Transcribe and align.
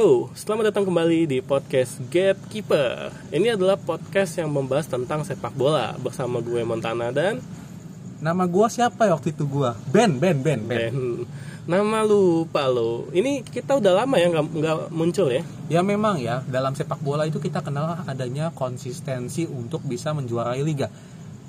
Yo, 0.00 0.32
selamat 0.32 0.72
datang 0.72 0.88
kembali 0.88 1.28
di 1.28 1.38
podcast 1.44 2.00
Gatekeeper. 2.08 3.12
Ini 3.36 3.52
adalah 3.52 3.76
podcast 3.76 4.32
yang 4.40 4.48
membahas 4.48 4.88
tentang 4.88 5.28
sepak 5.28 5.52
bola 5.52 5.92
bersama 6.00 6.40
gue 6.40 6.64
Montana 6.64 7.12
dan 7.12 7.44
Nama 8.20 8.48
gua 8.48 8.72
siapa 8.72 9.04
ya 9.04 9.12
waktu 9.12 9.36
itu 9.36 9.44
gua? 9.44 9.76
Ben, 9.92 10.16
Ben, 10.16 10.40
Ben, 10.40 10.64
Ben. 10.64 10.88
Ben. 10.88 11.28
Nama 11.68 12.00
lupa 12.08 12.64
lo. 12.64 13.12
Ini 13.12 13.44
kita 13.44 13.76
udah 13.76 13.92
lama 14.04 14.16
ya 14.16 14.32
nggak 14.32 14.46
nggak 14.56 14.78
muncul 14.88 15.28
ya. 15.28 15.44
Ya 15.68 15.84
memang 15.84 16.16
ya, 16.16 16.40
dalam 16.48 16.72
sepak 16.72 17.04
bola 17.04 17.28
itu 17.28 17.36
kita 17.36 17.60
kenal 17.60 18.00
adanya 18.08 18.56
konsistensi 18.56 19.44
untuk 19.44 19.84
bisa 19.84 20.16
menjuarai 20.16 20.64
liga. 20.64 20.88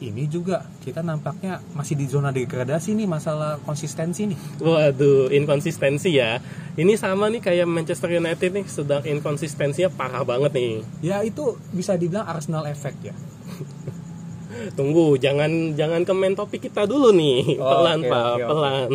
Ini 0.02 0.26
juga 0.26 0.66
kita 0.82 1.06
nampaknya 1.06 1.62
masih 1.78 1.94
di 1.94 2.10
zona 2.10 2.34
degradasi 2.34 2.98
nih 2.98 3.06
masalah 3.06 3.62
konsistensi 3.62 4.34
nih. 4.34 4.40
Waduh, 4.58 5.30
inkonsistensi 5.30 6.18
ya. 6.18 6.42
Ini 6.74 6.98
sama 6.98 7.30
nih 7.30 7.38
kayak 7.38 7.70
Manchester 7.70 8.10
United 8.18 8.50
nih, 8.50 8.66
sedang 8.66 9.06
inkonsistensinya 9.06 9.94
parah 9.94 10.26
banget 10.26 10.58
nih. 10.58 10.74
Ya 11.06 11.22
itu 11.22 11.54
bisa 11.70 11.94
dibilang 12.02 12.26
Arsenal 12.26 12.66
effect 12.66 12.98
ya. 13.06 13.14
Tunggu, 14.78 15.22
jangan 15.22 15.78
jangan 15.78 16.02
ke 16.02 16.14
main 16.18 16.34
topik 16.34 16.66
kita 16.66 16.90
dulu 16.90 17.14
nih. 17.14 17.54
Oh, 17.62 17.70
pelan, 17.70 18.02
oke, 18.02 18.10
Pak, 18.10 18.26
oke. 18.26 18.46
pelan. 18.50 18.90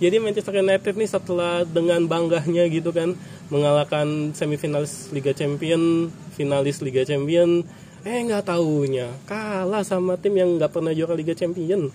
Jadi 0.00 0.16
Manchester 0.24 0.54
United 0.56 0.94
nih 0.96 1.08
setelah 1.08 1.54
dengan 1.68 2.00
banggahnya 2.08 2.64
gitu 2.72 2.96
kan 2.96 3.12
mengalahkan 3.52 4.32
semifinalis 4.32 5.12
Liga 5.12 5.36
Champion, 5.36 6.08
finalis 6.32 6.80
Liga 6.80 7.04
Champion, 7.04 7.60
eh 8.06 8.22
nggak 8.22 8.46
taunya 8.46 9.10
kalah 9.26 9.82
sama 9.82 10.14
tim 10.14 10.38
yang 10.38 10.54
nggak 10.62 10.70
pernah 10.70 10.94
juara 10.94 11.18
Liga 11.18 11.34
Champion. 11.34 11.90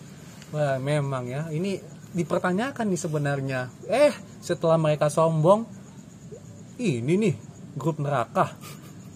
Wah 0.52 0.76
memang 0.84 1.32
ya, 1.32 1.48
ini 1.48 1.80
dipertanyakan 2.12 2.92
nih 2.92 3.00
sebenarnya. 3.00 3.72
Eh 3.88 4.12
setelah 4.44 4.76
mereka 4.76 5.08
sombong, 5.08 5.64
ini 6.76 7.14
nih 7.16 7.36
grup 7.80 8.04
neraka. 8.04 8.52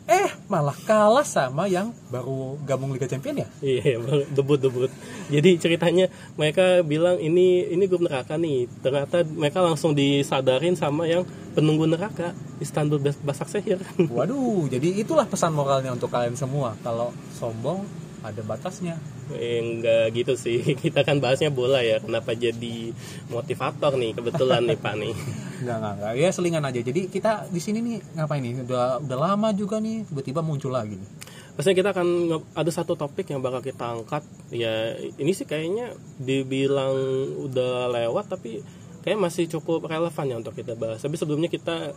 Eh 0.08 0.32
malah 0.48 0.78
kalah 0.86 1.26
sama 1.26 1.68
yang 1.68 1.92
baru 2.14 2.56
gabung 2.64 2.96
Liga 2.96 3.10
Champion 3.10 3.44
ya? 3.44 3.48
Iya, 3.60 4.00
debut 4.32 4.62
debut. 4.62 4.88
Jadi 5.28 5.60
ceritanya 5.60 6.08
mereka 6.40 6.80
bilang 6.86 7.20
ini 7.20 7.68
ini 7.68 7.84
grup 7.92 8.08
neraka 8.08 8.40
nih. 8.40 8.72
Ternyata 8.80 9.28
mereka 9.28 9.60
langsung 9.60 9.92
disadarin 9.92 10.80
sama 10.80 11.04
yang 11.10 11.28
penunggu 11.56 11.88
neraka 11.88 12.36
Istanbul 12.60 13.00
Bas- 13.00 13.22
Basaksehir. 13.24 13.80
Waduh, 14.16 14.68
jadi 14.68 15.02
itulah 15.02 15.26
pesan 15.26 15.56
moralnya 15.56 15.96
untuk 15.96 16.12
kalian 16.12 16.36
semua. 16.36 16.76
Kalau 16.84 17.16
sombong 17.40 17.88
ada 18.20 18.42
batasnya. 18.44 19.00
Eh, 19.34 19.58
enggak 19.64 20.14
gitu 20.14 20.34
sih. 20.38 20.62
Kita 20.84 21.02
kan 21.02 21.18
bahasnya 21.24 21.50
bola 21.50 21.82
ya. 21.82 22.04
Kenapa 22.04 22.36
jadi 22.36 22.92
motivator 23.32 23.96
nih 23.96 24.12
kebetulan 24.14 24.68
nih 24.68 24.78
Pak 24.78 24.96
nih. 25.00 25.16
Enggak, 25.64 25.78
enggak, 25.80 25.94
enggak. 25.96 26.14
Ya 26.20 26.30
selingan 26.36 26.68
aja. 26.68 26.80
Jadi 26.84 27.02
kita 27.08 27.48
di 27.48 27.64
sini 27.64 27.80
nih 27.80 27.98
ngapain 28.20 28.44
nih? 28.44 28.68
Udah 28.68 29.00
udah 29.00 29.18
lama 29.18 29.56
juga 29.56 29.80
nih, 29.80 30.04
tiba-tiba 30.04 30.44
muncul 30.44 30.76
lagi 30.76 31.00
nih. 31.00 31.10
Pastinya 31.56 31.80
kita 31.80 31.90
akan 31.96 32.08
ada 32.52 32.72
satu 32.76 33.00
topik 33.00 33.32
yang 33.32 33.40
bakal 33.40 33.64
kita 33.64 33.88
angkat. 33.88 34.28
Ya 34.52 35.00
ini 35.16 35.32
sih 35.32 35.48
kayaknya 35.48 35.96
dibilang 36.20 36.92
udah 37.48 37.88
lewat 37.96 38.36
tapi 38.36 38.60
kayak 39.06 39.22
masih 39.22 39.46
cukup 39.46 39.86
relevan 39.86 40.26
ya 40.26 40.36
untuk 40.42 40.58
kita 40.58 40.74
bahas. 40.74 41.00
Tapi 41.00 41.16
sebelumnya 41.16 41.48
kita 41.48 41.94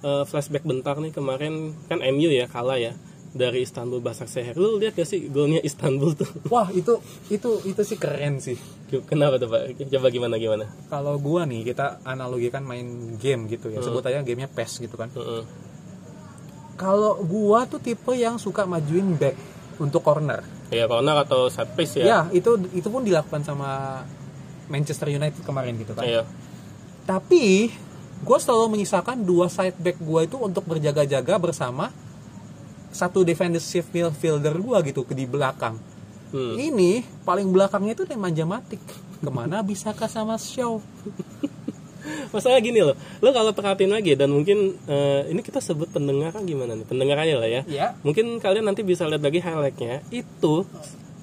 eh, 0.00 0.24
flashback 0.24 0.62
bentar 0.62 0.94
nih 0.96 1.10
kemarin 1.10 1.74
kan 1.90 1.98
MU 2.00 2.30
ya 2.30 2.46
kalah 2.46 2.78
ya 2.78 2.94
dari 3.32 3.64
Istanbul 3.64 4.04
Basaksehir. 4.04 4.54
Lu 4.60 4.76
lihat 4.76 4.92
gak 4.92 5.08
sih 5.08 5.26
golnya 5.32 5.58
Istanbul 5.64 6.12
tuh? 6.12 6.28
Wah, 6.52 6.68
itu 6.70 7.00
itu 7.32 7.64
itu 7.64 7.82
sih 7.82 7.96
keren 7.96 8.38
sih. 8.38 8.56
Kenapa 9.08 9.40
tuh 9.40 9.48
Pak? 9.48 9.88
Coba 9.88 10.12
gimana 10.12 10.36
gimana? 10.36 10.68
Kalau 10.92 11.16
gua 11.16 11.48
nih, 11.48 11.64
kita 11.64 12.04
analogikan 12.04 12.60
main 12.60 13.16
game 13.16 13.48
gitu 13.48 13.72
ya. 13.72 13.80
Sebut 13.80 14.04
aja 14.04 14.20
gamenya 14.20 14.52
PES 14.52 14.84
gitu 14.84 15.00
kan. 15.00 15.08
Heeh. 15.16 15.42
Kalau 16.76 17.24
gua 17.24 17.64
tuh 17.64 17.80
tipe 17.80 18.12
yang 18.12 18.36
suka 18.36 18.68
majuin 18.68 19.16
back 19.16 19.36
untuk 19.80 20.04
corner. 20.04 20.44
Ya 20.68 20.84
corner 20.84 21.24
atau 21.24 21.48
set 21.48 21.72
piece 21.72 22.00
Ya, 22.00 22.04
ya? 22.04 22.18
itu 22.36 22.60
itu 22.76 22.88
pun 22.92 23.00
dilakukan 23.00 23.44
sama 23.44 24.04
Manchester 24.68 25.08
United 25.08 25.40
kemarin 25.40 25.80
gitu 25.80 25.96
kan. 25.96 26.04
Iya. 26.04 26.22
Tapi 27.02 27.72
gue 28.22 28.38
selalu 28.38 28.78
menyisakan 28.78 29.26
dua 29.26 29.50
side 29.50 29.78
back 29.82 29.98
gue 29.98 30.20
itu 30.26 30.36
untuk 30.38 30.62
berjaga-jaga 30.66 31.34
bersama 31.42 31.90
satu 32.92 33.26
defensive 33.26 33.88
midfielder 33.90 34.54
gue 34.54 34.78
gitu 34.92 35.02
ke 35.02 35.16
di 35.16 35.26
belakang. 35.26 35.80
Hmm. 36.32 36.56
Ini 36.56 37.04
paling 37.26 37.48
belakangnya 37.50 37.92
itu 37.98 38.04
Nemanja 38.08 38.44
Matic. 38.48 38.80
Ke 39.22 39.30
mana 39.30 39.60
bisakah 39.60 40.08
sama 40.08 40.36
Shaw? 40.38 40.80
Masalah 42.34 42.58
gini 42.58 42.82
loh, 42.82 42.98
lo 43.22 43.30
kalau 43.30 43.54
perhatiin 43.54 43.94
lagi 43.94 44.18
dan 44.18 44.34
mungkin 44.34 44.74
eh, 44.90 45.22
ini 45.30 45.38
kita 45.38 45.62
sebut 45.62 45.86
pendengar 45.86 46.34
kan 46.34 46.42
gimana 46.42 46.74
nih, 46.74 46.82
pendengar 46.82 47.14
aja 47.22 47.38
lah 47.38 47.46
ya. 47.46 47.62
Ya. 47.70 47.94
Mungkin 48.02 48.42
kalian 48.42 48.66
nanti 48.66 48.82
bisa 48.82 49.06
lihat 49.06 49.22
lagi 49.22 49.38
highlightnya 49.38 50.02
itu 50.10 50.66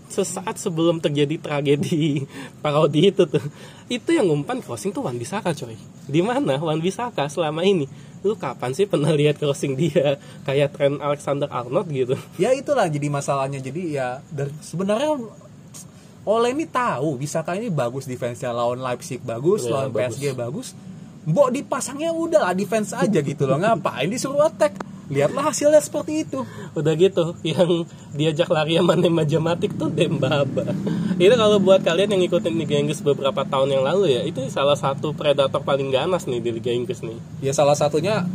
sesaat 0.09 0.57
sebelum 0.57 0.97
terjadi 0.97 1.37
tragedi 1.37 2.25
parodi 2.65 3.13
itu 3.13 3.23
tuh, 3.29 3.41
itu 3.87 4.09
yang 4.09 4.27
umpan 4.29 4.59
crossing 4.59 4.89
tuh 4.89 5.05
Wan 5.05 5.15
Bisaka 5.15 5.53
coy. 5.53 5.77
Di 6.09 6.21
mana 6.25 6.57
Wan 6.57 6.81
Bisaka 6.81 7.29
selama 7.29 7.61
ini? 7.61 7.85
Lu 8.25 8.35
kapan 8.35 8.75
sih 8.75 8.83
pernah 8.83 9.15
lihat 9.15 9.39
crossing 9.39 9.79
dia 9.79 10.19
kayak 10.43 10.75
Trent 10.75 10.99
Alexander 10.99 11.47
Arnold 11.47 11.87
gitu? 11.93 12.19
Ya 12.35 12.51
itulah 12.51 12.89
jadi 12.91 13.07
masalahnya. 13.07 13.63
Jadi 13.63 13.95
ya 13.95 14.19
dari 14.27 14.51
sebenarnya 14.59 15.15
Ole 16.27 16.51
ini 16.51 16.67
tahu 16.67 17.15
Bisaka 17.15 17.55
ini 17.55 17.71
bagus 17.71 18.03
defense-nya 18.03 18.51
lawan 18.51 18.83
Leipzig 18.83 19.23
bagus, 19.23 19.63
Ya, 19.63 19.71
lawan 19.71 19.89
bagus. 19.95 20.19
PSG 20.19 20.23
bagus. 20.35 20.67
Mbok 21.29 21.49
dipasangnya 21.53 22.11
udah 22.11 22.49
lah 22.49 22.53
defense 22.57 22.91
aja 22.91 23.19
gitu 23.21 23.47
loh. 23.47 23.55
Ngapain 23.61 24.09
disuruh 24.11 24.49
attack? 24.49 24.88
Lihatlah 25.09 25.49
hasilnya 25.49 25.81
seperti 25.81 26.21
itu. 26.21 26.45
Udah 26.77 26.93
gitu, 26.93 27.33
yang 27.41 27.83
diajak 28.13 28.45
lari 28.53 28.77
sama 28.77 28.93
Nemanja 28.93 29.41
Matic 29.41 29.73
tuh 29.73 29.89
Dembaba. 29.89 30.69
Itu 31.17 31.33
kalau 31.33 31.57
buat 31.57 31.81
kalian 31.81 32.13
yang 32.13 32.21
ngikutin 32.21 32.53
Liga 32.53 32.77
Inggris 32.77 33.01
beberapa 33.01 33.41
tahun 33.41 33.73
yang 33.73 33.83
lalu 33.83 34.13
ya, 34.13 34.21
itu 34.21 34.45
salah 34.53 34.77
satu 34.77 35.17
predator 35.17 35.65
paling 35.65 35.89
ganas 35.89 36.29
nih 36.29 36.39
di 36.39 36.49
Liga 36.53 36.69
Inggris 36.69 37.01
nih. 37.01 37.17
Ya 37.41 37.51
salah 37.57 37.73
satunya 37.73 38.29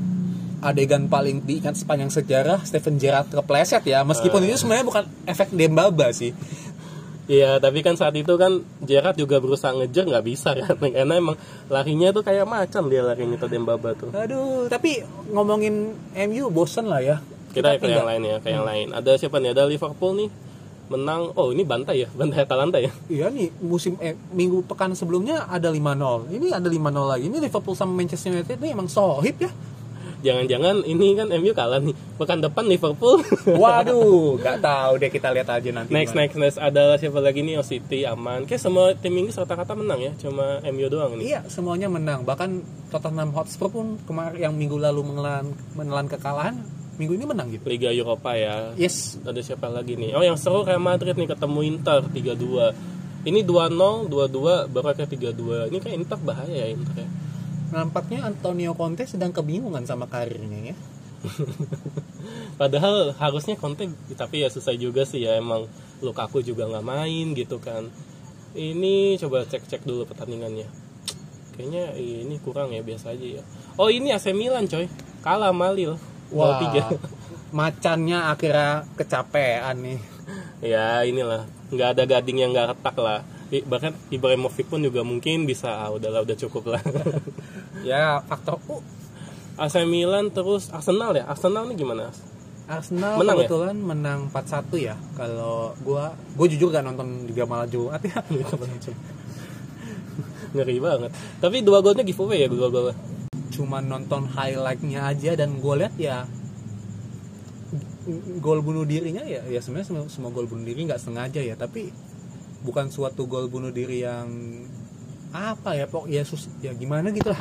adegan 0.65 1.13
paling 1.13 1.45
diingat 1.45 1.77
sepanjang 1.77 2.09
sejarah 2.09 2.65
Steven 2.67 2.99
Gerrard 2.99 3.31
kepleset 3.31 3.85
ya. 3.87 4.03
Meskipun 4.03 4.43
itu 4.43 4.59
sebenarnya 4.65 4.87
bukan 4.89 5.05
efek 5.31 5.55
Dembaba 5.55 6.11
sih. 6.11 6.35
Iya, 7.25 7.57
tapi 7.57 7.81
kan 7.81 7.97
saat 7.97 8.13
itu 8.13 8.37
kan 8.37 8.61
Gerrard 8.85 9.17
juga 9.17 9.41
berusaha 9.41 9.73
ngejar 9.73 10.05
nggak 10.05 10.27
bisa 10.29 10.53
kan, 10.53 10.77
karena 10.95 11.15
emang 11.17 11.37
larinya 11.73 12.13
tuh 12.13 12.21
kayak 12.21 12.45
macan 12.45 12.93
dia 12.93 13.01
larinya 13.01 13.41
tuh 13.41 13.49
Dembaba 13.49 13.97
tuh. 13.97 14.13
Aduh, 14.13 14.69
tapi 14.69 15.01
ngomongin 15.33 15.97
MU 16.29 16.45
bosen 16.53 16.85
lah 16.85 17.01
ya. 17.01 17.17
Kita 17.55 17.81
ke 17.81 17.89
yang 17.89 18.05
lain 18.05 18.23
ya, 18.29 18.37
ke 18.45 18.49
yang 18.53 18.67
lain. 18.67 18.93
Ada 18.93 19.17
siapa 19.17 19.41
nih? 19.41 19.57
Ada 19.57 19.65
Liverpool 19.65 20.13
nih 20.21 20.29
menang. 20.93 21.33
Oh 21.33 21.49
ini 21.49 21.65
bantai 21.65 22.05
ya, 22.05 22.09
bantai 22.19 22.45
Atalanta 22.45 22.77
ya. 22.77 22.93
Iya 23.09 23.33
nih 23.33 23.49
musim 23.65 23.97
eh, 24.05 24.13
minggu 24.13 24.69
pekan 24.69 24.93
sebelumnya 24.93 25.49
ada 25.49 25.73
5-0. 25.73 26.29
Ini 26.29 26.47
ada 26.53 26.69
5-0 26.69 27.09
lagi. 27.09 27.25
Ini 27.33 27.39
Liverpool 27.41 27.73
sama 27.73 27.97
Manchester 27.97 28.37
United 28.37 28.61
ini 28.61 28.69
emang 28.77 28.89
sohib 28.93 29.41
ya. 29.41 29.49
Jangan-jangan 30.25 30.89
ini 30.89 31.13
kan 31.13 31.29
MU 31.29 31.53
kalah 31.53 31.85
nih. 31.85 31.93
Pekan 32.17 32.41
depan 32.41 32.65
Liverpool. 32.65 33.21
Waduh, 33.63 34.41
nggak 34.41 34.59
tahu 34.65 34.93
deh 34.97 35.11
kita 35.13 35.29
lihat 35.37 35.49
aja 35.53 35.69
nanti. 35.69 35.93
Next 35.93 36.17
gimana. 36.17 36.21
next 36.25 36.37
next 36.41 36.59
ada 36.59 36.97
siapa 36.97 37.21
lagi 37.21 37.45
nih? 37.45 37.61
Oh 37.61 37.67
City 37.67 38.09
aman. 38.09 38.49
Kayak 38.49 38.63
semua 38.65 38.97
tim 38.97 39.13
Inggris 39.13 39.37
rata-rata 39.37 39.77
menang 39.77 40.01
ya, 40.01 40.13
cuma 40.17 40.65
MU 40.65 40.89
doang 40.89 41.21
nih. 41.21 41.37
Iya, 41.37 41.41
semuanya 41.53 41.93
menang. 41.93 42.25
Bahkan 42.25 42.51
Tottenham 42.89 43.37
Hotspur 43.37 43.69
pun 43.69 43.87
kemarin 44.09 44.41
yang 44.51 44.55
minggu 44.57 44.81
lalu 44.81 45.05
menelan 45.05 45.53
menelan 45.77 46.09
kekalahan, 46.09 46.57
minggu 46.97 47.15
ini 47.21 47.25
menang 47.29 47.53
gitu. 47.53 47.69
Liga 47.69 47.91
Eropa 47.93 48.33
ya. 48.33 48.73
Yes, 48.79 49.21
Ada 49.21 49.45
siapa 49.45 49.69
lagi 49.69 49.99
nih? 49.99 50.17
Oh 50.17 50.25
yang 50.25 50.41
seru 50.41 50.65
Real 50.65 50.81
Madrid 50.81 51.15
nih 51.19 51.29
ketemu 51.29 51.61
Inter 51.67 52.01
3-2. 52.09 52.73
Ini 53.25 53.41
2-0, 53.41 54.13
2-2, 54.13 54.69
baru 54.69 54.93
kayak 54.93 55.11
3-2. 55.17 55.73
Ini 55.73 55.79
kayak 55.81 55.97
Inter 55.97 56.19
bahaya 56.21 56.55
ya 56.55 56.67
Inter 56.73 56.97
ya. 57.05 57.09
Nampaknya 57.73 58.27
Antonio 58.29 58.77
Conte 58.77 59.09
sedang 59.09 59.33
kebingungan 59.33 59.87
sama 59.89 60.11
karirnya 60.11 60.75
ya. 60.75 60.77
Padahal 62.61 63.17
harusnya 63.17 63.57
Conte 63.57 63.89
tapi 64.19 64.45
ya 64.45 64.49
susah 64.53 64.77
juga 64.77 65.09
sih 65.09 65.25
ya 65.25 65.41
emang 65.41 65.69
Lukaku 66.05 66.45
juga 66.45 66.69
nggak 66.69 66.85
main 66.85 67.27
gitu 67.33 67.57
kan. 67.63 67.89
Ini 68.55 69.19
coba 69.19 69.49
cek-cek 69.49 69.83
dulu 69.83 70.07
pertandingannya. 70.07 70.69
Kayaknya 71.55 71.85
ini 71.99 72.37
kurang 72.43 72.75
ya 72.75 72.83
biasa 72.83 73.15
aja 73.15 73.41
ya. 73.41 73.43
Oh 73.79 73.89
ini 73.89 74.11
AC 74.11 74.35
Milan 74.35 74.67
coy. 74.67 74.91
Kalah 75.23 75.55
Lille. 75.73 75.97
2-3. 76.35 76.99
macannya 77.55 78.35
akhirnya 78.35 78.83
kecapean 78.99 79.79
nih. 79.79 80.01
ya 80.65 81.07
inilah 81.07 81.47
nggak 81.71 81.89
ada 81.95 82.03
gading 82.09 82.43
yang 82.43 82.51
nggak 82.51 82.75
retak 82.75 82.97
lah. 82.99 83.23
Bahkan 83.55 84.11
Ibrahimovic 84.11 84.67
pun 84.67 84.83
juga 84.83 85.07
mungkin 85.07 85.47
bisa 85.47 85.71
ah, 85.71 85.95
udahlah 85.95 86.27
udah 86.27 86.37
cukup 86.37 86.75
lah. 86.75 86.83
Ya 87.85 88.21
faktor 88.25 88.59
uh, 88.69 88.83
AC 89.61 89.85
Milan 89.87 90.33
terus 90.33 90.73
Arsenal 90.73 91.15
ya. 91.15 91.25
Arsenal 91.29 91.69
nih 91.71 91.77
gimana? 91.79 92.11
Arsenal 92.65 93.21
Menang 93.21 93.37
ya? 93.37 93.41
kebetulan 93.45 93.77
menang 93.77 94.21
4-1 94.33 94.73
ya. 94.81 94.97
Kalau 95.15 95.77
gua 95.85 96.17
gua 96.35 96.47
jujur 96.49 96.73
gak 96.73 96.83
nonton 96.83 97.29
Liga 97.29 97.45
Malam 97.45 97.69
Jumat 97.69 98.01
ya. 98.03 98.19
Ngeri 100.55 100.79
banget. 100.81 101.11
Tapi 101.39 101.61
dua 101.61 101.85
golnya 101.85 102.07
giveaway 102.07 102.43
ya 102.43 102.49
dua 102.49 102.69
golnya. 102.73 102.97
cuma 103.55 103.79
nonton 103.79 104.27
highlightnya 104.27 105.07
aja 105.07 105.39
dan 105.39 105.63
gue 105.63 105.75
lihat 105.79 105.95
ya 105.95 106.27
gol 108.43 108.61
bunuh 108.61 108.85
dirinya 108.85 109.25
ya 109.25 109.41
ya 109.49 109.63
sebenarnya 109.63 109.89
semua, 109.89 110.05
semua 110.11 110.31
gol 110.35 110.51
bunuh 110.51 110.67
diri 110.67 110.85
nggak 110.85 110.99
sengaja 110.99 111.41
ya 111.41 111.57
tapi 111.57 111.89
bukan 112.67 112.93
suatu 112.93 113.25
gol 113.25 113.49
bunuh 113.49 113.73
diri 113.73 114.05
yang 114.05 114.29
apa 115.35 115.75
ya 115.75 115.89
pok 115.89 116.07
ya 116.07 116.23
sus 116.23 116.47
ya 116.61 116.77
gimana 116.77 117.11
gitu 117.11 117.33
lah 117.33 117.41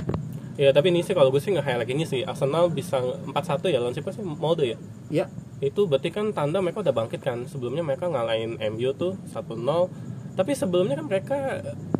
Ya 0.53 0.69
tapi 0.69 0.93
ini 0.93 1.01
sih 1.01 1.17
kalau 1.17 1.33
gue 1.33 1.41
sih 1.41 1.49
nge 1.49 1.65
highlight 1.65 1.89
ini 1.89 2.05
sih. 2.05 2.21
Arsenal 2.21 2.69
bisa 2.69 3.01
4-1 3.01 3.73
ya 3.73 3.79
lawan 3.81 3.93
siapa 3.93 4.13
sih? 4.13 4.21
Molde 4.21 4.65
ya? 4.69 4.77
Ya. 5.09 5.25
Itu 5.63 5.87
berarti 5.87 6.13
kan 6.13 6.29
tanda 6.35 6.61
mereka 6.61 6.85
udah 6.85 6.93
bangkit 6.93 7.21
kan. 7.25 7.45
Sebelumnya 7.49 7.81
mereka 7.81 8.09
ngalahin 8.09 8.61
MU 8.73 8.89
tuh 8.93 9.17
1-0 9.33 10.13
tapi 10.33 10.57
sebelumnya 10.57 10.97
kan 10.97 11.05
mereka 11.05 11.37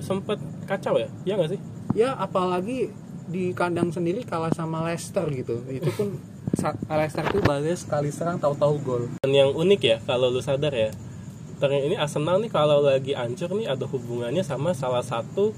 sempet 0.01 0.41
kacau 0.65 0.97
ya? 0.97 1.09
Ya 1.25 1.37
nggak 1.37 1.53
sih? 1.53 1.59
Ya 1.93 2.17
apalagi 2.17 2.89
di 3.29 3.53
kandang 3.55 3.93
sendiri 3.93 4.25
kalah 4.25 4.51
sama 4.53 4.85
Leicester 4.85 5.25
gitu. 5.29 5.61
Itu 5.69 5.89
pun 5.93 6.17
Leicester 6.89 7.25
tuh 7.29 7.41
balas 7.41 7.81
sekali 7.81 8.09
serang 8.09 8.37
tahu-tahu 8.37 8.75
gol. 8.81 9.03
Dan 9.21 9.31
yang 9.33 9.49
unik 9.53 9.81
ya 9.81 9.97
kalau 10.05 10.29
lu 10.29 10.41
sadar 10.41 10.73
ya 10.73 10.89
ternyata 11.61 11.85
ini 11.87 11.95
Arsenal 11.95 12.43
nih 12.43 12.51
kalau 12.51 12.83
lagi 12.83 13.15
hancur 13.15 13.55
nih 13.55 13.71
ada 13.71 13.87
hubungannya 13.87 14.43
sama 14.43 14.75
salah 14.75 15.05
satu 15.05 15.55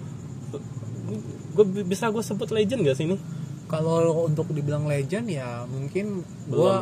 gue 1.56 1.66
bisa 1.88 2.12
gue 2.12 2.20
sebut 2.20 2.52
legend 2.52 2.84
gak 2.84 2.98
sih 3.00 3.08
ini? 3.08 3.18
Kalau 3.66 4.30
untuk 4.30 4.54
dibilang 4.54 4.86
legend 4.86 5.26
ya 5.26 5.66
mungkin 5.66 6.22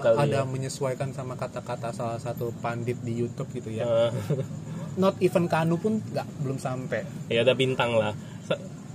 kali 0.03 0.17
ada 0.19 0.43
ya. 0.43 0.49
menyesuaikan 0.49 1.15
sama 1.15 1.39
kata-kata 1.39 1.95
salah 1.95 2.19
satu 2.19 2.51
pandit 2.59 2.99
di 2.99 3.23
YouTube 3.23 3.47
gitu 3.55 3.71
ya. 3.71 3.87
Eh, 3.87 4.11
not 5.01 5.15
even 5.23 5.47
Kanu 5.47 5.79
pun 5.79 6.03
nggak 6.03 6.27
belum 6.43 6.59
sampai. 6.59 7.07
Ya 7.31 7.47
ada 7.47 7.55
bintang 7.55 7.95
lah. 7.95 8.11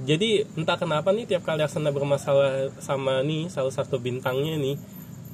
Jadi 0.04 0.44
entah 0.54 0.76
kenapa 0.76 1.10
nih 1.10 1.26
tiap 1.26 1.48
kali 1.48 1.64
Arsenal 1.64 1.96
bermasalah 1.96 2.76
sama 2.78 3.24
nih 3.24 3.48
salah 3.48 3.72
satu 3.72 3.98
bintangnya 3.98 4.60
nih 4.60 4.76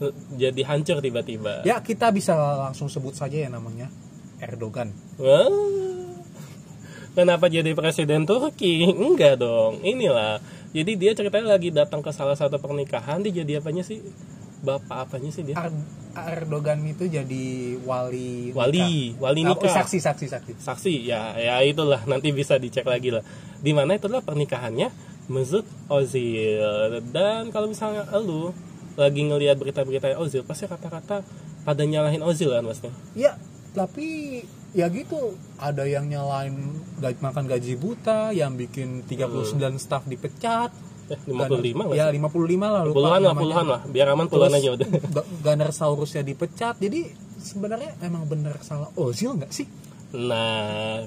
eh, 0.07 0.15
jadi 0.39 0.63
hancur 0.71 1.03
tiba-tiba. 1.03 1.67
Ya 1.67 1.83
kita 1.83 2.15
bisa 2.15 2.39
langsung 2.71 2.87
sebut 2.87 3.19
saja 3.19 3.35
ya 3.35 3.51
namanya 3.51 3.91
Erdogan. 4.39 4.95
Wah, 5.19 5.51
kenapa 7.15 7.47
jadi 7.47 7.73
presiden 7.73 8.27
Turki? 8.27 8.85
Enggak 9.07 9.39
dong, 9.39 9.81
inilah. 9.81 10.43
Jadi 10.71 10.93
dia 10.95 11.15
ceritanya 11.15 11.55
lagi 11.55 11.71
datang 11.71 12.03
ke 12.03 12.11
salah 12.11 12.35
satu 12.35 12.59
pernikahan, 12.59 13.23
dia 13.23 13.41
jadi 13.41 13.63
apanya 13.63 13.81
sih? 13.81 14.03
Bapak 14.61 15.07
apanya 15.07 15.31
sih 15.31 15.45
dia? 15.45 15.55
Er- 15.55 15.87
Erdogan 16.15 16.79
itu 16.85 17.05
jadi 17.05 17.45
wali 17.83 18.55
Wali, 18.55 19.13
wali 19.19 19.41
Oh, 19.43 19.53
nikah. 19.53 19.83
saksi 19.83 19.99
saksi 19.99 20.27
saksi 20.31 20.53
Saksi, 20.57 20.95
ya, 21.05 21.35
ya 21.35 21.59
itulah 21.61 22.01
nanti 22.05 22.31
bisa 22.31 22.55
dicek 22.55 22.87
lagi 22.87 23.11
lah. 23.11 23.21
Di 23.59 23.75
mana 23.75 23.95
itu 23.95 24.07
adalah 24.07 24.23
pernikahannya 24.23 24.89
Mesut 25.27 25.67
Ozil. 25.87 26.63
Dan 27.11 27.51
kalau 27.51 27.67
misalnya 27.67 28.07
lu 28.17 28.55
lagi 28.95 29.21
ngelihat 29.21 29.59
berita-berita 29.59 30.15
Ozil, 30.17 30.43
pasti 30.43 30.65
kata-kata 30.65 31.27
pada 31.63 31.83
nyalahin 31.83 32.23
Ozil 32.23 32.49
kan 32.49 32.63
maksudnya. 32.63 32.95
ya 33.13 33.33
tapi 33.75 34.39
ya 34.75 34.91
gitu 34.91 35.39
ada 35.57 35.87
yang 35.87 36.05
nyalain 36.05 36.55
gaji 36.99 37.19
makan 37.19 37.45
gaji 37.47 37.73
buta 37.75 38.31
yang 38.31 38.55
bikin 38.55 39.07
39 39.07 39.55
staff 39.79 40.03
dipecat 40.05 40.75
Eh, 41.05 41.21
55 41.21 41.61
nggak 41.85 42.01
ya 42.01 42.09
sih? 42.09 42.17
55 42.17 42.65
lah 42.65 42.83
lupa 42.83 42.97
Puluhan 42.97 43.21
lah, 43.21 43.35
puluhan 43.37 43.67
lah. 43.69 43.81
Biar 43.85 44.09
aman 44.09 44.25
puluhan 44.25 44.49
Terus 44.51 44.65
aja 44.65 44.71
udah. 44.73 44.89
Ga- 45.15 45.29
Gunnersaurusnya 45.45 46.25
dipecat 46.25 46.81
jadi 46.81 47.13
sebenarnya 47.37 47.93
emang 48.01 48.25
bener 48.25 48.57
salah 48.59 48.89
Ozil 48.97 49.37
nggak 49.37 49.53
sih 49.53 49.69
Nah, 50.15 51.05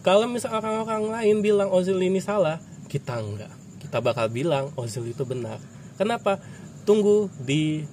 kalau 0.00 0.26
misal 0.26 0.52
orang-orang 0.52 1.08
lain 1.08 1.36
bilang 1.40 1.70
Ozil 1.70 1.96
ini 1.96 2.18
salah, 2.18 2.58
kita 2.86 3.16
enggak. 3.16 3.54
Kita 3.78 4.02
bakal 4.02 4.28
bilang 4.28 4.74
Ozil 4.74 5.06
itu 5.06 5.22
benar. 5.22 5.62
Kenapa? 5.94 6.42
Tunggu 6.82 7.30
di 7.38 7.86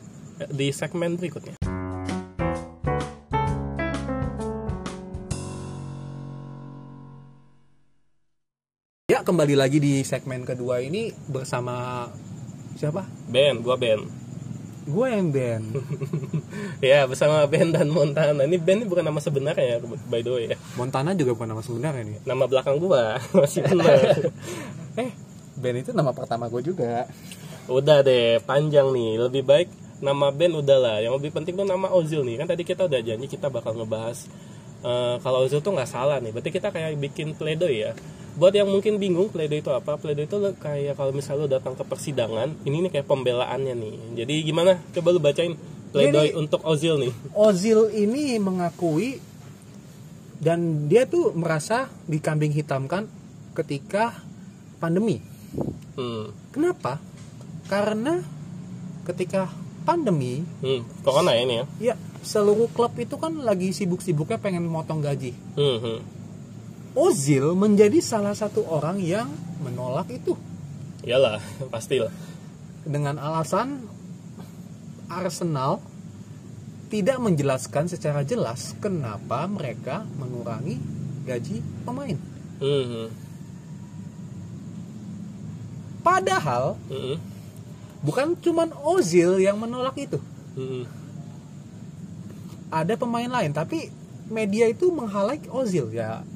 di 0.49 0.67
segmen 0.69 1.15
berikutnya. 1.15 1.53
Kembali 9.25 9.57
lagi 9.57 9.81
di 9.81 10.05
segmen 10.05 10.45
kedua 10.45 10.85
ini 10.85 11.09
bersama 11.25 12.05
siapa 12.77 13.09
Ben, 13.25 13.57
gua 13.65 13.73
Ben. 13.73 14.05
gue 14.85 15.07
yang 15.09 15.33
Ben 15.33 15.65
ya, 16.93 17.09
bersama 17.09 17.41
Ben 17.49 17.73
dan 17.73 17.89
Montana. 17.89 18.45
Ini 18.45 18.61
Ben 18.61 18.77
ini 18.77 18.85
bukan 18.85 19.01
nama 19.01 19.17
sebenarnya 19.17 19.65
ya, 19.65 19.77
by 19.81 20.21
the 20.21 20.29
way 20.29 20.45
ya. 20.53 20.57
Montana 20.77 21.17
juga 21.17 21.33
bukan 21.33 21.57
nama 21.57 21.65
sebenarnya 21.65 22.05
nih 22.05 22.17
Nama 22.21 22.43
belakang 22.45 22.77
gua 22.77 23.17
masih 23.33 23.65
benar. 23.65 24.29
eh 25.01 25.09
Ben 25.57 25.75
itu 25.81 25.89
nama 25.89 26.13
pertama 26.13 26.45
gue 26.45 26.61
juga 26.61 27.09
udah 27.65 28.05
deh, 28.05 28.37
panjang 28.45 28.93
nih. 28.93 29.25
Lebih 29.25 29.41
baik 29.41 29.69
nama 30.05 30.29
Ben 30.29 30.53
udah 30.53 30.77
lah. 30.77 30.97
Yang 31.01 31.17
lebih 31.17 31.31
penting 31.33 31.57
tuh 31.57 31.65
nama 31.65 31.89
Ozil 31.89 32.21
nih. 32.21 32.37
Kan 32.37 32.45
tadi 32.45 32.61
kita 32.61 32.85
udah 32.85 33.01
janji 33.01 33.25
kita 33.25 33.49
bakal 33.49 33.73
ngebahas 33.73 34.29
eh, 34.85 35.15
kalau 35.19 35.49
Ozil 35.49 35.65
tuh 35.65 35.73
nggak 35.73 35.89
salah 35.89 36.21
nih. 36.21 36.29
Berarti 36.29 36.53
kita 36.53 36.69
kayak 36.69 36.93
bikin 37.01 37.33
pledoi 37.33 37.89
ya. 37.89 37.91
Buat 38.35 38.53
yang 38.53 38.67
mungkin 38.69 38.99
bingung 39.01 39.31
pledoi 39.33 39.63
itu 39.63 39.71
apa? 39.73 39.97
Pledoi 39.97 40.29
itu 40.29 40.37
kayak 40.61 40.93
kalau 40.99 41.09
misalnya 41.09 41.41
lo 41.41 41.49
datang 41.49 41.73
ke 41.73 41.81
persidangan, 41.81 42.53
ini 42.67 42.85
nih 42.85 42.91
kayak 42.99 43.07
pembelaannya 43.09 43.73
nih. 43.73 43.93
Jadi 44.21 44.33
gimana? 44.45 44.77
Coba 44.93 45.07
lu 45.15 45.19
bacain 45.23 45.55
pledoi 45.89 46.35
untuk 46.35 46.61
Ozil 46.67 46.99
nih. 46.99 47.13
Ozil 47.33 47.89
ini 47.95 48.35
mengakui 48.37 49.17
dan 50.35 50.91
dia 50.91 51.07
tuh 51.07 51.31
merasa 51.31 51.87
dikambing 52.11 52.51
hitamkan 52.51 53.07
ketika 53.55 54.19
pandemi. 54.83 55.23
Hmm. 55.95 56.35
Kenapa? 56.51 56.99
Karena 57.71 58.19
ketika 59.07 59.47
pandemi, 59.87 60.43
Hmm. 60.59 60.83
Corona 61.07 61.31
ya 61.31 61.41
ini 61.47 61.55
ya. 61.55 61.65
ya 61.79 61.95
seluruh 62.25 62.67
klub 62.73 62.91
itu 62.97 63.15
kan 63.15 63.37
lagi 63.39 63.69
sibuk-sibuknya 63.71 64.41
pengen 64.41 64.65
motong 64.65 64.99
gaji. 64.99 65.31
Hmm. 65.55 65.79
hmm. 65.79 65.99
Ozil 66.95 67.53
menjadi 67.59 67.99
salah 67.99 68.31
satu 68.31 68.63
orang 68.71 69.03
yang 69.03 69.27
menolak 69.59 70.07
itu 70.15 70.31
Iyalah, 71.03 71.43
pastilah. 71.73 72.09
dengan 72.87 73.19
alasan 73.19 73.83
Arsenal 75.05 75.83
tidak 76.87 77.19
menjelaskan 77.19 77.91
secara 77.91 78.23
jelas 78.23 78.73
kenapa 78.79 79.43
mereka 79.45 80.07
mengurangi 80.15 80.79
gaji 81.27 81.59
pemain. 81.83 82.17
Hmm. 82.63 82.85
hmm. 82.87 83.07
Padahal 86.05 86.77
Hmm. 86.87 87.17
bukan 88.05 88.37
cuman 88.37 88.69
Ozil 88.85 89.41
yang 89.41 89.57
menolak 89.57 89.97
itu. 89.97 90.21
Hmm. 90.55 90.85
Ada 92.75 92.99
pemain 92.99 93.31
lain 93.31 93.55
tapi 93.55 93.87
media 94.27 94.67
itu 94.67 94.91
meng-highlight 94.91 95.47
Ozil 95.47 95.95
ya. 95.95 96.27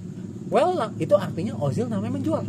Well, 0.48 0.72
itu 0.98 1.14
artinya 1.20 1.60
Ozil 1.60 1.92
namanya 1.92 2.16
menjual. 2.16 2.48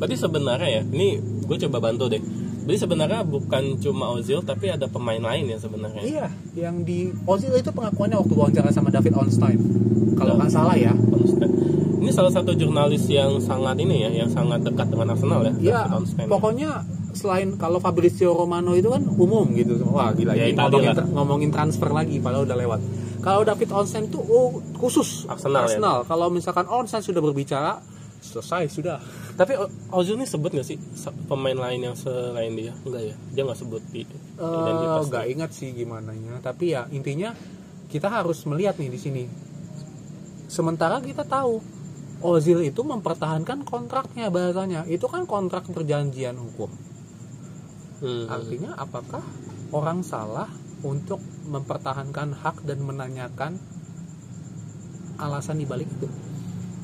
Berarti 0.00 0.16
sebenarnya 0.16 0.80
ya, 0.80 0.82
ini 0.88 1.20
gue 1.44 1.56
coba 1.68 1.92
bantu 1.92 2.08
deh. 2.08 2.22
Berarti 2.64 2.78
sebenarnya 2.80 3.20
bukan 3.28 3.76
cuma 3.84 4.16
Ozil 4.16 4.40
tapi 4.40 4.72
ada 4.72 4.88
pemain 4.88 5.20
lain 5.20 5.44
ya 5.52 5.60
sebenarnya. 5.60 6.02
Iya, 6.02 6.26
yang 6.56 6.80
di 6.82 7.12
Ozil 7.28 7.52
itu 7.52 7.68
pengakuannya 7.68 8.16
waktu 8.16 8.34
wawancara 8.34 8.72
sama 8.72 8.88
David 8.88 9.12
Onstein. 9.12 9.60
Kalau 10.16 10.40
nggak 10.40 10.48
salah 10.48 10.74
ya. 10.74 10.96
Onstein. 10.96 11.52
Ini 12.00 12.10
salah 12.16 12.32
satu 12.32 12.56
jurnalis 12.56 13.04
yang 13.12 13.36
sangat 13.44 13.76
ini 13.76 14.08
ya, 14.08 14.10
yang 14.24 14.30
sangat 14.32 14.64
dekat 14.64 14.88
dengan 14.88 15.12
Arsenal 15.12 15.44
ya. 15.44 15.52
Iya, 15.60 15.80
Onstein. 15.92 16.26
pokoknya 16.32 16.80
selain 17.12 17.54
kalau 17.58 17.78
Fabrizio 17.82 18.32
Romano 18.32 18.74
itu 18.74 18.88
kan 18.90 19.02
umum 19.04 19.46
gitu. 19.54 19.78
Wah, 19.90 20.10
gila 20.14 20.34
Ya, 20.34 20.46
ini 20.48 20.56
ngomongin, 20.56 20.90
lah. 20.90 20.96
tra- 20.96 21.10
ngomongin 21.10 21.50
transfer 21.50 21.90
lagi 21.90 22.16
padahal 22.22 22.46
udah 22.46 22.58
lewat. 22.58 22.80
Kalau 23.20 23.42
David 23.44 23.68
Onstein 23.74 24.08
itu 24.08 24.16
oh, 24.16 24.62
khusus 24.80 25.28
Arsenal 25.28 25.68
ya? 25.68 26.08
Kalau 26.08 26.26
misalkan 26.32 26.64
Onstein 26.70 27.04
sudah 27.04 27.20
berbicara, 27.20 27.82
selesai 28.20 28.68
sudah. 28.72 28.96
Tapi 29.36 29.56
O- 29.56 29.72
Ozil 30.00 30.16
ini 30.20 30.28
sebut 30.28 30.52
gak 30.52 30.64
sih 30.64 30.76
pemain 31.24 31.56
lain 31.56 31.80
yang 31.92 31.96
selain 31.96 32.52
dia? 32.52 32.72
Enggak 32.84 33.02
ya, 33.12 33.14
dia 33.32 33.42
nggak 33.44 33.58
sebut 33.60 33.82
di 33.88 34.04
nggak 35.08 35.26
ingat 35.36 35.50
sih 35.52 35.68
gimana 35.72 36.16
nya 36.16 36.40
tapi 36.40 36.72
ya 36.72 36.88
intinya 36.92 37.36
kita 37.92 38.08
harus 38.08 38.40
melihat 38.48 38.76
nih 38.80 38.88
di 38.88 38.96
sini 39.00 39.24
sementara 40.48 41.00
kita 41.04 41.24
tahu 41.24 41.60
Ozil 42.20 42.60
itu 42.60 42.84
mempertahankan 42.84 43.64
kontraknya 43.64 44.28
bahasanya 44.28 44.84
itu 44.84 45.08
kan 45.08 45.24
kontrak 45.24 45.64
perjanjian 45.72 46.36
hukum 46.36 46.68
Hmm. 48.00 48.26
artinya 48.26 48.72
apakah 48.74 49.20
orang 49.70 50.00
salah 50.00 50.48
untuk 50.80 51.20
mempertahankan 51.46 52.32
hak 52.32 52.64
dan 52.64 52.80
menanyakan 52.80 53.60
alasan 55.20 55.60
dibalik 55.60 55.88
itu 55.88 56.08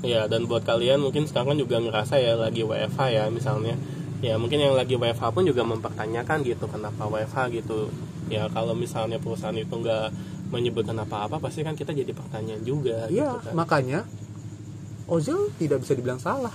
Ya, 0.04 0.28
dan 0.28 0.44
buat 0.44 0.60
kalian 0.62 1.00
mungkin 1.00 1.24
sekarang 1.24 1.56
juga 1.56 1.80
ngerasa 1.80 2.20
ya 2.20 2.36
lagi 2.36 2.60
WFH 2.62 3.00
ya 3.10 3.24
misalnya. 3.32 3.74
Ya, 4.20 4.36
mungkin 4.36 4.60
yang 4.60 4.76
lagi 4.76 4.92
WFH 4.94 5.32
pun 5.32 5.42
juga 5.48 5.64
mempertanyakan 5.64 6.44
gitu 6.44 6.68
kenapa 6.68 7.08
WFH 7.08 7.48
gitu. 7.56 7.88
Ya, 8.28 8.44
kalau 8.52 8.76
misalnya 8.76 9.16
perusahaan 9.16 9.56
itu 9.56 9.72
nggak 9.72 10.12
menyebutkan 10.52 10.94
apa-apa 10.94 11.40
pasti 11.42 11.64
kan 11.66 11.74
kita 11.74 11.90
jadi 11.90 12.12
pertanyaan 12.14 12.62
juga 12.62 13.10
Iya 13.10 13.34
gitu 13.34 13.50
kan. 13.50 13.52
makanya 13.56 14.00
Ozil 15.06 15.50
tidak 15.58 15.82
bisa 15.82 15.98
dibilang 15.98 16.22
salah 16.22 16.54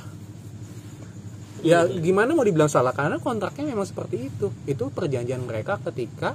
ya 1.62 1.86
gimana 1.86 2.34
mau 2.34 2.42
dibilang 2.42 2.68
salah? 2.68 2.92
Karena 2.92 3.18
kontraknya 3.18 3.66
memang 3.66 3.86
seperti 3.86 4.28
itu. 4.28 4.50
Itu 4.66 4.90
perjanjian 4.90 5.42
mereka 5.42 5.78
ketika 5.82 6.34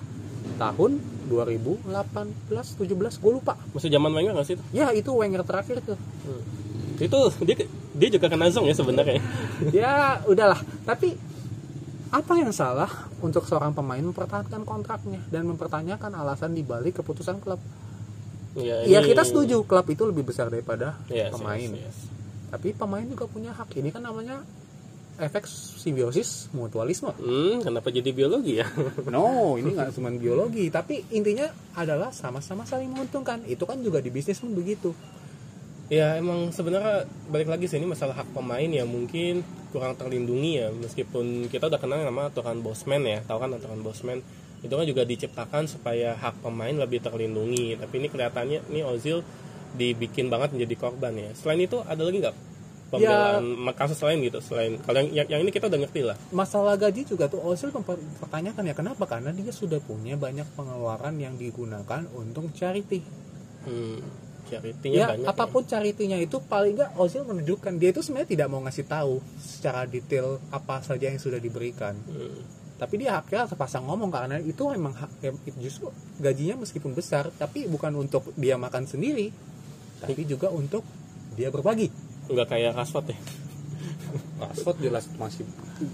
tahun 0.56 0.98
2018 1.26 1.90
17 2.80 2.86
gue 3.18 3.32
lupa. 3.32 3.58
Masih 3.74 3.90
zaman 3.90 4.10
Wenger 4.10 4.32
nggak 4.32 4.46
sih 4.46 4.54
itu? 4.54 4.64
ya 4.72 4.90
itu 4.90 5.10
Wenger 5.10 5.42
terakhir 5.42 5.82
tuh. 5.82 5.98
Itu 6.96 7.18
dia 7.42 7.56
dia 7.92 8.08
juga 8.08 8.26
kena 8.26 8.48
zong 8.48 8.66
ya 8.66 8.74
sebenarnya. 8.74 9.20
ya 9.74 9.92
udahlah. 10.24 10.62
Tapi 10.82 11.18
apa 12.06 12.32
yang 12.38 12.54
salah 12.54 12.88
untuk 13.18 13.44
seorang 13.44 13.74
pemain 13.74 14.00
mempertahankan 14.00 14.62
kontraknya 14.62 15.20
dan 15.28 15.44
mempertanyakan 15.44 16.14
alasan 16.14 16.54
dibalik 16.54 17.02
keputusan 17.02 17.42
klub? 17.42 17.58
Ya, 18.56 18.86
ya 18.86 19.02
ini- 19.02 19.12
kita 19.12 19.26
setuju 19.26 19.66
klub 19.66 19.84
itu 19.84 20.06
lebih 20.06 20.24
besar 20.24 20.48
daripada 20.48 20.96
Yes, 21.10 21.28
pemain. 21.28 21.60
yes, 21.60 21.76
yes. 21.76 21.96
tapi 22.48 22.72
pemain 22.72 23.04
juga 23.04 23.28
punya 23.28 23.52
hak. 23.52 23.74
Ini 23.76 23.92
kan 23.92 24.00
namanya 24.00 24.40
efek 25.16 25.48
simbiosis 25.48 26.52
mutualisme. 26.52 27.12
Hmm, 27.16 27.64
kenapa 27.64 27.88
jadi 27.88 28.12
biologi 28.12 28.60
ya? 28.60 28.68
no 29.14 29.56
ini 29.56 29.72
nggak 29.72 29.96
cuma 29.96 30.12
biologi 30.12 30.68
tapi 30.68 31.04
intinya 31.12 31.48
adalah 31.72 32.12
sama-sama 32.12 32.68
saling 32.68 32.92
menguntungkan. 32.92 33.44
Itu 33.48 33.64
kan 33.64 33.80
juga 33.80 34.04
di 34.04 34.12
bisnis 34.12 34.40
pun 34.40 34.52
begitu. 34.52 34.92
Ya 35.86 36.18
emang 36.18 36.50
sebenarnya 36.50 37.06
balik 37.30 37.46
lagi 37.46 37.70
sih 37.70 37.78
ini 37.78 37.86
masalah 37.86 38.18
hak 38.18 38.34
pemain 38.36 38.68
ya. 38.68 38.84
Mungkin 38.84 39.40
kurang 39.72 39.96
terlindungi 39.96 40.52
ya 40.60 40.68
meskipun 40.74 41.46
kita 41.48 41.70
udah 41.70 41.80
kenal 41.80 42.02
nama 42.02 42.28
aturan 42.28 42.60
Bosman 42.60 43.06
ya. 43.06 43.24
Tahu 43.24 43.38
kan 43.40 43.50
aturan 43.56 43.80
Bosman? 43.80 44.20
Itu 44.60 44.74
kan 44.74 44.84
juga 44.84 45.06
diciptakan 45.06 45.70
supaya 45.70 46.18
hak 46.18 46.42
pemain 46.44 46.74
lebih 46.74 47.00
terlindungi. 47.00 47.78
Tapi 47.78 47.94
ini 48.02 48.08
kelihatannya 48.10 48.58
ini 48.68 48.80
Ozil 48.82 49.22
dibikin 49.76 50.28
banget 50.28 50.52
menjadi 50.56 50.74
korban 50.76 51.14
ya. 51.14 51.30
Selain 51.38 51.60
itu 51.62 51.78
ada 51.84 52.02
lagi 52.02 52.18
nggak 52.18 52.36
pembelaan 52.86 53.66
kasus 53.74 53.98
lain 53.98 54.22
gitu 54.22 54.38
selain 54.38 54.78
kalau 54.78 55.02
yang, 55.10 55.26
yang 55.26 55.40
ini 55.42 55.50
kita 55.50 55.66
udah 55.66 55.80
ngerti 55.82 56.00
lah. 56.06 56.16
Masalah 56.30 56.78
gaji 56.78 57.02
juga 57.02 57.26
tuh 57.26 57.42
Ozil 57.42 57.74
mempertanyakan 57.74 58.62
ya 58.62 58.74
kenapa? 58.74 59.04
Karena 59.10 59.34
dia 59.34 59.50
sudah 59.50 59.82
punya 59.82 60.14
banyak 60.14 60.46
pengeluaran 60.54 61.18
yang 61.18 61.34
digunakan 61.34 62.06
untuk 62.14 62.50
charity. 62.54 63.02
Hmm, 63.66 63.98
charity-nya 64.46 64.98
ya 65.02 65.06
banyak 65.10 65.26
apa 65.26 65.44
pun 65.50 65.66
charity-nya 65.66 66.22
itu 66.22 66.38
paling 66.38 66.78
nggak 66.78 66.90
Ozil 66.94 67.26
menunjukkan 67.26 67.74
dia 67.74 67.90
itu 67.90 68.00
sebenarnya 68.06 68.30
tidak 68.30 68.48
mau 68.48 68.62
ngasih 68.62 68.86
tahu 68.86 69.18
secara 69.42 69.82
detail 69.90 70.38
apa 70.54 70.80
saja 70.86 71.10
yang 71.10 71.18
sudah 71.18 71.42
diberikan. 71.42 71.98
Ya. 72.06 72.14
Hmm. 72.14 72.42
tapi 72.76 73.00
dia 73.00 73.16
akhirnya 73.16 73.48
terpaksa 73.48 73.80
ngomong 73.80 74.12
karena 74.12 74.36
itu 74.36 74.60
memang 74.68 74.92
hak 74.92 75.24
ya, 75.24 75.32
justru 75.64 75.88
gajinya 76.20 76.60
meskipun 76.60 76.92
besar 76.92 77.32
tapi 77.32 77.64
bukan 77.72 77.88
untuk 77.96 78.36
dia 78.36 78.60
makan 78.60 78.84
sendiri 78.84 79.32
tapi 80.04 80.28
juga 80.28 80.52
untuk 80.52 80.84
dia 81.40 81.48
berbagi 81.48 81.88
nggak 82.26 82.48
kayak 82.48 82.72
Rashford 82.74 83.14
ya 83.14 83.18
Rashford 84.36 84.78
jelas 84.80 85.04
masih 85.16 85.46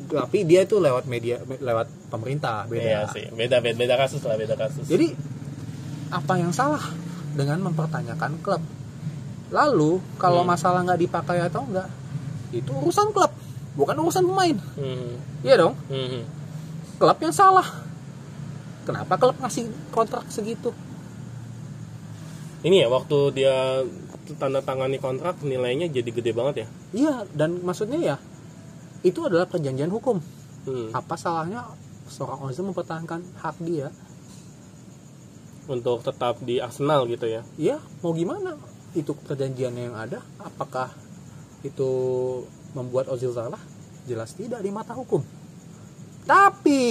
tapi 0.09 0.47
dia 0.47 0.63
itu 0.63 0.79
lewat 0.79 1.11
media 1.11 1.43
lewat 1.43 1.91
pemerintah 2.07 2.67
beda. 2.71 2.87
Iya 2.87 3.01
sih 3.11 3.27
beda 3.35 3.59
beda 3.59 3.77
beda 3.77 3.95
kasus 3.99 4.23
lah 4.23 4.39
beda 4.39 4.55
kasus. 4.55 4.87
Jadi 4.87 5.11
apa 6.13 6.39
yang 6.39 6.55
salah 6.55 6.83
dengan 7.35 7.59
mempertanyakan 7.67 8.39
klub? 8.45 8.63
Lalu 9.51 9.99
kalau 10.17 10.47
Hmm. 10.47 10.51
masalah 10.55 10.87
nggak 10.87 11.01
dipakai 11.03 11.43
atau 11.43 11.67
enggak 11.67 11.89
itu 12.55 12.69
urusan 12.71 13.11
klub 13.11 13.33
bukan 13.75 13.97
urusan 13.99 14.23
pemain. 14.23 14.57
Hmm. 14.79 15.19
iya 15.43 15.59
dong. 15.59 15.75
Hmm. 15.91 16.23
klub 17.01 17.19
yang 17.19 17.35
salah. 17.35 17.67
Kenapa 18.87 19.19
klub 19.19 19.35
ngasih 19.39 19.67
kontrak 19.91 20.27
segitu 20.31 20.71
ini 22.63 22.87
ya 22.87 22.89
waktu 22.89 23.19
dia 23.35 23.83
tanda 24.39 24.63
tangani 24.63 25.03
kontrak 25.03 25.43
nilainya 25.43 25.91
jadi 25.91 26.11
gede 26.15 26.31
banget 26.31 26.55
ya? 26.63 26.67
Iya 26.95 27.15
dan 27.35 27.59
maksudnya 27.67 27.99
ya 27.99 28.17
itu 29.03 29.19
adalah 29.27 29.51
perjanjian 29.51 29.91
hukum. 29.91 30.23
Hmm. 30.63 30.95
apa 30.95 31.19
salahnya 31.19 31.75
seorang 32.07 32.39
Ozil 32.47 32.63
mempertahankan 32.71 33.19
hak 33.43 33.59
dia? 33.67 33.91
Untuk 35.67 36.07
tetap 36.07 36.39
di 36.39 36.63
Arsenal 36.63 37.11
gitu 37.11 37.27
ya? 37.27 37.43
Ya 37.59 37.83
mau 37.99 38.15
gimana? 38.15 38.55
Itu 38.95 39.19
perjanjiannya 39.19 39.83
yang 39.91 39.99
ada 39.99 40.23
apakah 40.39 40.95
itu 41.67 41.91
membuat 42.79 43.11
Ozil 43.11 43.35
salah? 43.35 43.59
Jelas 44.07 44.39
tidak 44.39 44.63
di 44.63 44.71
mata 44.71 44.95
hukum. 44.95 45.19
Tapi 46.23 46.83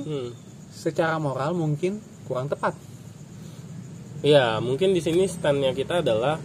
hmm. 0.00 0.30
secara 0.72 1.20
moral 1.20 1.52
mungkin 1.52 2.00
kurang 2.24 2.48
tepat 2.48 2.72
ya 4.24 4.58
mungkin 4.64 4.96
di 4.96 5.04
sini 5.04 5.28
standnya 5.28 5.76
kita 5.76 6.00
adalah 6.00 6.40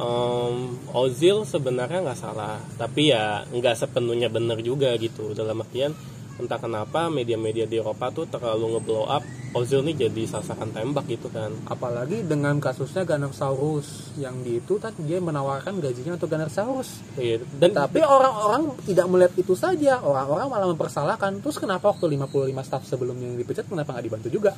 em, 0.00 0.78
Ozil 0.96 1.44
sebenarnya 1.44 2.00
nggak 2.00 2.18
salah. 2.18 2.56
Tapi 2.80 3.12
ya 3.12 3.44
nggak 3.44 3.76
sepenuhnya 3.76 4.32
benar 4.32 4.58
juga 4.64 4.96
gitu. 4.96 5.36
Dalam 5.36 5.60
artian 5.60 5.92
entah 6.38 6.54
kenapa 6.62 7.10
media-media 7.10 7.66
di 7.66 7.82
Eropa 7.82 8.14
tuh 8.14 8.30
terlalu 8.30 8.78
ngeblow 8.78 9.10
up 9.10 9.26
Ozil 9.58 9.82
nih 9.82 10.06
jadi 10.06 10.22
sasaran 10.38 10.70
tembak 10.70 11.10
gitu 11.10 11.28
kan. 11.28 11.50
Apalagi 11.66 12.22
dengan 12.22 12.62
kasusnya 12.62 13.02
Gunnersaurus 13.02 14.14
yang 14.20 14.38
di 14.46 14.62
itu 14.62 14.78
tadi 14.78 15.02
dia 15.04 15.18
menawarkan 15.18 15.82
gajinya 15.82 16.14
untuk 16.14 16.30
Gunnersaurus 16.30 17.18
Iya, 17.18 17.42
dan 17.58 17.74
tapi 17.74 18.00
orang-orang 18.04 18.76
tidak 18.86 19.06
melihat 19.10 19.32
itu 19.34 19.58
saja. 19.58 19.98
Orang-orang 20.04 20.46
malah 20.46 20.68
mempersalahkan. 20.70 21.42
Terus 21.42 21.58
kenapa 21.58 21.90
waktu 21.90 22.06
55 22.06 22.68
staff 22.68 22.82
sebelumnya 22.86 23.34
yang 23.34 23.38
dipecat 23.40 23.66
kenapa 23.66 23.98
nggak 23.98 24.06
dibantu 24.06 24.28
juga 24.30 24.52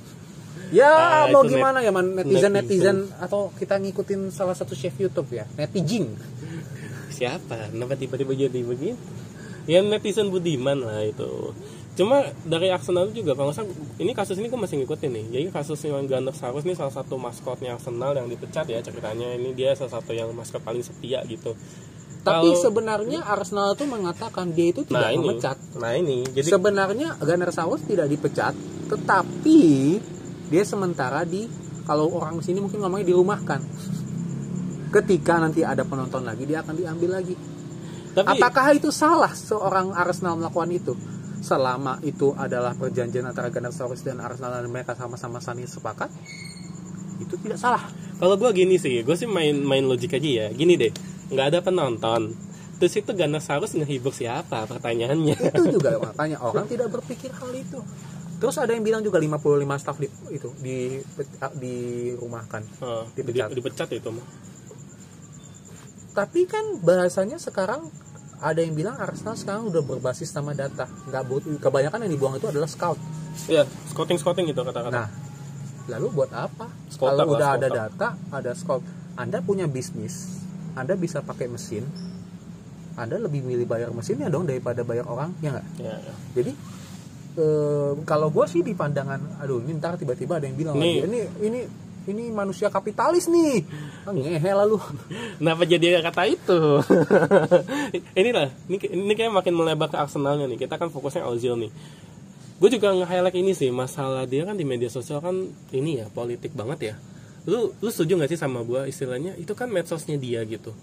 ya 0.70 0.88
Ah, 0.88 1.26
mau 1.26 1.42
gimana 1.42 1.78
ya 1.78 1.90
man? 1.90 2.14
netizen 2.14 2.50
netizen 2.50 2.96
netizen. 3.04 3.18
atau 3.18 3.50
kita 3.52 3.76
ngikutin 3.76 4.30
salah 4.30 4.54
satu 4.54 4.72
chef 4.72 4.94
YouTube 4.94 5.30
ya 5.32 5.44
netijing 5.54 6.14
siapa? 7.10 7.68
Kenapa 7.68 7.94
tiba-tiba 7.94 8.32
jadi 8.32 8.60
begitu? 8.60 8.96
Ya 9.66 9.82
netizen 9.82 10.28
budiman 10.28 10.80
lah 10.80 11.04
itu. 11.04 11.52
Cuma 11.92 12.22
dari 12.42 12.70
Arsenal 12.70 13.10
juga 13.10 13.34
kalau 13.34 13.52
salah 13.52 13.68
ini 13.98 14.10
kasus 14.10 14.34
ini 14.34 14.48
gue 14.48 14.56
masih 14.56 14.80
ngikutin 14.80 15.10
nih. 15.10 15.24
Jadi 15.28 15.44
kasus 15.52 15.76
yang 15.82 16.00
Gunnar 16.02 16.32
Sarus 16.32 16.64
ini 16.64 16.72
salah 16.72 16.90
satu 16.90 17.14
maskotnya 17.14 17.76
Arsenal 17.76 18.14
yang 18.14 18.24
dipecat 18.24 18.64
ya 18.64 18.80
ceritanya. 18.80 19.36
Ini 19.36 19.52
dia 19.52 19.74
salah 19.74 20.00
satu 20.00 20.10
yang 20.10 20.32
maskot 20.32 20.58
paling 20.60 20.80
setia 20.80 21.20
gitu. 21.24 21.52
Tapi 22.20 22.48
Kalau- 22.48 22.62
sebenarnya 22.62 23.20
Arsenal 23.20 23.74
tuh 23.74 23.84
mengatakan 23.84 24.48
dia 24.50 24.72
itu 24.72 24.80
tidak 24.82 25.02
nah 25.02 25.10
ini. 25.10 25.20
memecat. 25.28 25.56
Nah 25.76 25.92
ini. 25.92 26.24
Jadi 26.26 26.48
sebenarnya 26.48 27.08
Gunnersaurus 27.18 27.84
tidak 27.84 28.08
dipecat 28.08 28.54
tetapi 28.88 29.60
dia 30.50 30.66
sementara 30.66 31.22
di 31.22 31.46
kalau 31.86 32.10
orang 32.10 32.42
sini 32.42 32.58
mungkin 32.58 32.82
ngomongnya 32.82 33.14
dirumahkan. 33.14 33.60
Ketika 34.90 35.38
nanti 35.38 35.62
ada 35.62 35.86
penonton 35.86 36.26
lagi 36.26 36.42
dia 36.42 36.66
akan 36.66 36.74
diambil 36.74 37.22
lagi. 37.22 37.38
Tapi 38.10 38.26
apakah 38.26 38.74
itu 38.74 38.90
salah 38.90 39.30
seorang 39.30 39.94
Arsenal 39.94 40.34
melakukan 40.34 40.70
itu? 40.74 40.94
Selama 41.40 42.02
itu 42.02 42.34
adalah 42.34 42.74
perjanjian 42.74 43.24
antara 43.30 43.48
Gunnersaurus 43.48 44.02
dan 44.02 44.18
Arsenal 44.18 44.60
dan 44.60 44.66
mereka 44.66 44.98
sama-sama 44.98 45.38
saling 45.38 45.70
sepakat 45.70 46.10
itu 47.22 47.38
tidak 47.38 47.62
salah. 47.62 47.86
Kalau 48.18 48.34
gue 48.34 48.50
gini 48.50 48.76
sih 48.76 49.06
gue 49.06 49.16
sih 49.16 49.30
main 49.30 49.54
main 49.54 49.86
logik 49.86 50.18
aja 50.18 50.28
ya. 50.28 50.46
Gini 50.50 50.74
deh 50.74 50.90
nggak 51.30 51.46
ada 51.54 51.58
penonton. 51.62 52.34
Terus 52.82 52.96
itu 52.98 53.10
Gunnar 53.14 53.44
Sarus 53.44 53.76
ngehibur 53.78 54.10
siapa? 54.10 54.66
Pertanyaannya. 54.66 55.54
Itu 55.54 55.78
juga 55.78 55.96
makanya 56.10 56.42
orang 56.42 56.66
tidak 56.66 56.90
berpikir 56.90 57.30
hal 57.30 57.54
itu 57.54 57.78
terus 58.40 58.56
ada 58.56 58.72
yang 58.72 58.80
bilang 58.80 59.04
juga 59.04 59.20
55 59.20 59.36
staff 59.76 59.96
di, 60.00 60.08
itu 60.32 60.48
di 60.58 60.76
dirumahkan 61.54 62.62
Oh, 62.80 63.04
Dipecat. 63.12 63.52
di- 63.52 63.56
dipecat. 63.60 63.88
itu 63.92 64.08
mah 64.08 64.26
tapi 66.10 66.42
kan 66.44 66.82
bahasanya 66.82 67.38
sekarang 67.38 67.86
ada 68.40 68.58
yang 68.58 68.74
bilang 68.74 68.96
Arsenal 68.96 69.36
sekarang 69.36 69.68
udah 69.68 69.84
berbasis 69.84 70.32
sama 70.32 70.56
data. 70.56 70.88
Nggak 71.06 71.24
butuh 71.28 71.54
kebanyakan 71.60 72.08
yang 72.08 72.12
dibuang 72.16 72.34
itu 72.34 72.48
adalah 72.48 72.66
scout. 72.66 72.96
Ya 73.46 73.68
scouting 73.92 74.16
scouting 74.16 74.48
gitu 74.48 74.64
kata-kata. 74.64 74.90
Nah 74.90 75.08
lalu 75.86 76.08
buat 76.10 76.32
apa? 76.32 76.66
Scout 76.88 77.14
kalau 77.14 77.36
udah 77.36 77.48
scout 77.52 77.60
ada 77.60 77.68
data 77.68 78.08
ada 78.32 78.50
scout. 78.56 78.82
Anda 79.14 79.38
punya 79.38 79.68
bisnis 79.68 80.40
anda 80.72 80.94
bisa 80.94 81.20
pakai 81.20 81.46
mesin 81.46 81.84
anda 82.94 83.16
lebih 83.16 83.40
milih 83.42 83.66
bayar 83.66 83.90
mesinnya 83.92 84.26
dong 84.28 84.46
daripada 84.46 84.82
bayar 84.82 85.06
orang 85.06 85.30
ya 85.40 85.50
nggak? 85.52 85.66
Ya, 85.78 85.94
ya. 85.94 86.14
jadi 86.32 86.52
eh, 87.36 87.92
kalau 88.06 88.28
gue 88.32 88.46
sih 88.50 88.60
di 88.64 88.74
pandangan 88.74 89.38
aduh 89.42 89.62
ini 89.62 89.78
ntar 89.78 89.98
tiba-tiba 90.00 90.38
ada 90.38 90.46
yang 90.46 90.56
bilang 90.58 90.74
Nih. 90.78 91.04
lagi, 91.04 91.08
ini 91.10 91.20
ini 91.46 91.60
ini 92.08 92.24
manusia 92.32 92.72
kapitalis 92.72 93.28
nih 93.28 93.62
ah, 94.08 94.14
ngehe 94.14 94.50
lalu 94.56 94.80
Kenapa 95.38 95.62
jadi 95.64 96.04
kata 96.04 96.28
itu? 96.28 96.60
Inilah, 98.20 98.52
ini, 98.68 98.76
ini 98.76 99.12
kayak 99.16 99.32
makin 99.32 99.56
melebar 99.56 99.88
ke 99.88 99.96
Arsenalnya 99.96 100.44
nih. 100.44 100.68
Kita 100.68 100.76
kan 100.76 100.92
fokusnya 100.92 101.24
Ozil 101.24 101.56
nih. 101.56 101.72
Gue 102.60 102.68
juga 102.68 102.92
nge-highlight 102.92 103.40
ini 103.40 103.56
sih, 103.56 103.72
masalah 103.72 104.28
dia 104.28 104.44
kan 104.44 104.52
di 104.52 104.68
media 104.68 104.92
sosial 104.92 105.24
kan 105.24 105.48
ini 105.72 106.04
ya, 106.04 106.12
politik 106.12 106.52
banget 106.52 106.92
ya. 106.92 106.94
Lu 107.48 107.72
lu 107.80 107.88
setuju 107.88 108.20
gak 108.20 108.36
sih 108.36 108.36
sama 108.36 108.60
gue 108.68 108.84
istilahnya? 108.84 109.32
Itu 109.40 109.56
kan 109.56 109.72
medsosnya 109.72 110.20
dia 110.20 110.44
gitu. 110.44 110.76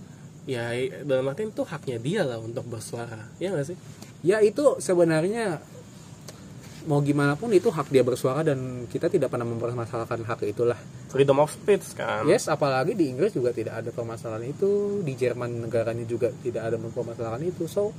Ya 0.50 0.74
dalam 1.06 1.30
artian 1.30 1.54
itu 1.54 1.62
haknya 1.62 2.02
dia 2.02 2.26
lah 2.26 2.42
untuk 2.42 2.66
bersuara. 2.66 3.30
Ya 3.38 3.54
gak 3.54 3.70
sih? 3.70 3.78
ya 4.26 4.42
itu 4.42 4.82
sebenarnya 4.82 5.62
mau 6.88 7.04
gimana 7.04 7.36
pun 7.36 7.52
itu 7.52 7.68
hak 7.68 7.92
dia 7.92 8.02
bersuara 8.02 8.42
dan 8.48 8.88
kita 8.88 9.12
tidak 9.12 9.28
pernah 9.28 9.44
mempermasalahkan 9.44 10.24
hak 10.24 10.48
itulah. 10.48 10.80
Freedom 11.12 11.44
of 11.44 11.52
speech 11.52 11.94
kan. 11.94 12.24
yes 12.24 12.48
apalagi 12.48 12.96
di 12.96 13.12
Inggris 13.12 13.36
juga 13.36 13.52
tidak 13.52 13.84
ada 13.84 13.92
permasalahan 13.92 14.48
itu. 14.48 15.04
Di 15.04 15.14
Jerman 15.14 15.68
negaranya 15.68 16.08
juga 16.08 16.32
tidak 16.42 16.72
ada 16.72 16.80
permasalahan 16.80 17.44
itu. 17.44 17.68
So 17.68 17.92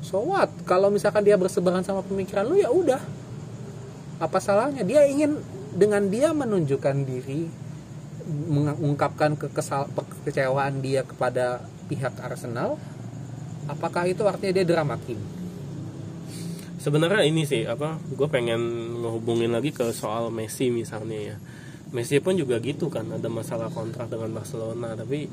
so 0.00 0.22
what? 0.22 0.48
Kalau 0.62 0.94
misalkan 0.94 1.26
dia 1.26 1.34
berseberangan 1.34 1.82
sama 1.82 2.00
pemikiran 2.06 2.46
lu 2.46 2.56
ya 2.56 2.70
udah. 2.70 3.02
Apa 4.22 4.38
salahnya? 4.38 4.86
Dia 4.86 5.02
ingin 5.04 5.38
dengan 5.74 6.06
dia 6.06 6.30
menunjukkan 6.30 6.96
diri 7.02 7.50
mengungkapkan 8.28 9.40
kekesal 9.40 9.88
kekecewaan 10.22 10.84
dia 10.84 11.00
kepada 11.00 11.64
pihak 11.88 12.12
Arsenal 12.20 12.76
apakah 13.64 14.04
itu 14.04 14.20
artinya 14.28 14.52
dia 14.60 14.66
drama 14.68 15.00
king 15.00 15.20
sebenarnya 16.78 17.26
ini 17.26 17.42
sih 17.44 17.66
apa 17.66 17.98
gue 17.98 18.28
pengen 18.30 18.60
ngehubungin 19.02 19.50
lagi 19.50 19.74
ke 19.74 19.90
soal 19.90 20.30
Messi 20.30 20.70
misalnya 20.70 21.34
ya. 21.34 21.36
Messi 21.90 22.20
pun 22.20 22.36
juga 22.36 22.60
gitu 22.60 22.92
kan 22.92 23.08
ada 23.10 23.26
masalah 23.26 23.72
kontrak 23.72 24.12
dengan 24.12 24.38
Barcelona 24.38 24.92
tapi 24.94 25.26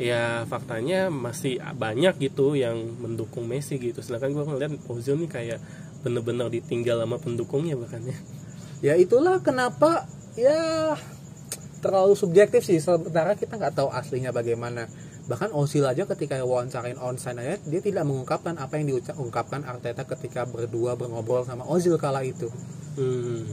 ya 0.00 0.48
faktanya 0.48 1.12
masih 1.12 1.60
banyak 1.60 2.18
gitu 2.18 2.58
yang 2.58 2.76
mendukung 2.98 3.46
Messi 3.46 3.78
gitu. 3.78 4.02
Sedangkan 4.02 4.34
gue 4.34 4.44
ngeliat 4.44 4.72
Ozil 4.90 5.16
nih 5.22 5.30
kayak 5.30 5.58
bener-bener 6.02 6.50
ditinggal 6.50 6.98
sama 7.06 7.16
pendukungnya 7.22 7.78
bahkan 7.78 8.02
ya. 8.02 8.18
Ya 8.82 8.94
itulah 8.98 9.38
kenapa 9.38 10.10
ya 10.34 10.96
terlalu 11.84 12.18
subjektif 12.18 12.66
sih. 12.66 12.82
Sementara 12.82 13.38
kita 13.38 13.58
nggak 13.58 13.78
tahu 13.78 13.88
aslinya 13.94 14.34
bagaimana 14.34 14.90
bahkan 15.30 15.54
Ozil 15.54 15.86
aja 15.86 16.02
ketika 16.02 16.42
wawancarain 16.42 16.98
onside 16.98 17.38
aja 17.38 17.54
dia 17.62 17.80
tidak 17.80 18.02
mengungkapkan 18.02 18.58
apa 18.58 18.78
yang 18.78 18.98
diungkapkan 18.98 19.62
Arteta 19.62 20.02
ketika 20.02 20.42
berdua 20.42 20.98
berngobrol 20.98 21.46
sama 21.46 21.62
Ozil 21.70 21.94
kala 21.94 22.26
itu. 22.26 22.50
Hmm. 22.98 23.46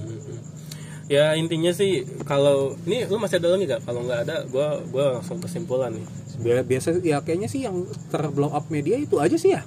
ya 1.10 1.34
intinya 1.34 1.74
sih 1.74 2.06
kalau 2.28 2.78
ini 2.86 3.08
lu 3.10 3.18
masih 3.18 3.40
ada 3.42 3.56
lagi 3.56 3.66
gak 3.66 3.82
kalau 3.88 4.04
nggak 4.06 4.20
ada 4.30 4.46
gue 4.46 4.68
gua 4.94 5.22
langsung 5.22 5.38
kesimpulan 5.38 5.94
nih. 5.94 6.06
Biasa 6.66 6.98
ya 7.06 7.22
kayaknya 7.22 7.50
sih 7.50 7.66
yang 7.66 7.86
terblow 8.10 8.50
up 8.50 8.70
media 8.74 8.98
itu 8.98 9.22
aja 9.22 9.38
sih 9.38 9.54
ya. 9.54 9.62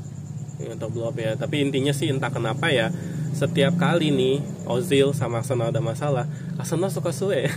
Yang 0.58 0.82
terblow 0.82 1.10
up 1.10 1.16
ya. 1.18 1.38
Tapi 1.38 1.62
intinya 1.62 1.94
sih 1.94 2.10
entah 2.10 2.30
kenapa 2.34 2.70
ya 2.74 2.90
setiap 3.32 3.78
kali 3.80 4.12
nih 4.12 4.36
Ozil 4.68 5.14
sama 5.16 5.40
Arsenal 5.40 5.72
ada 5.72 5.80
masalah 5.80 6.28
Arsenal 6.60 6.92
suka 6.92 7.16
suwe 7.16 7.48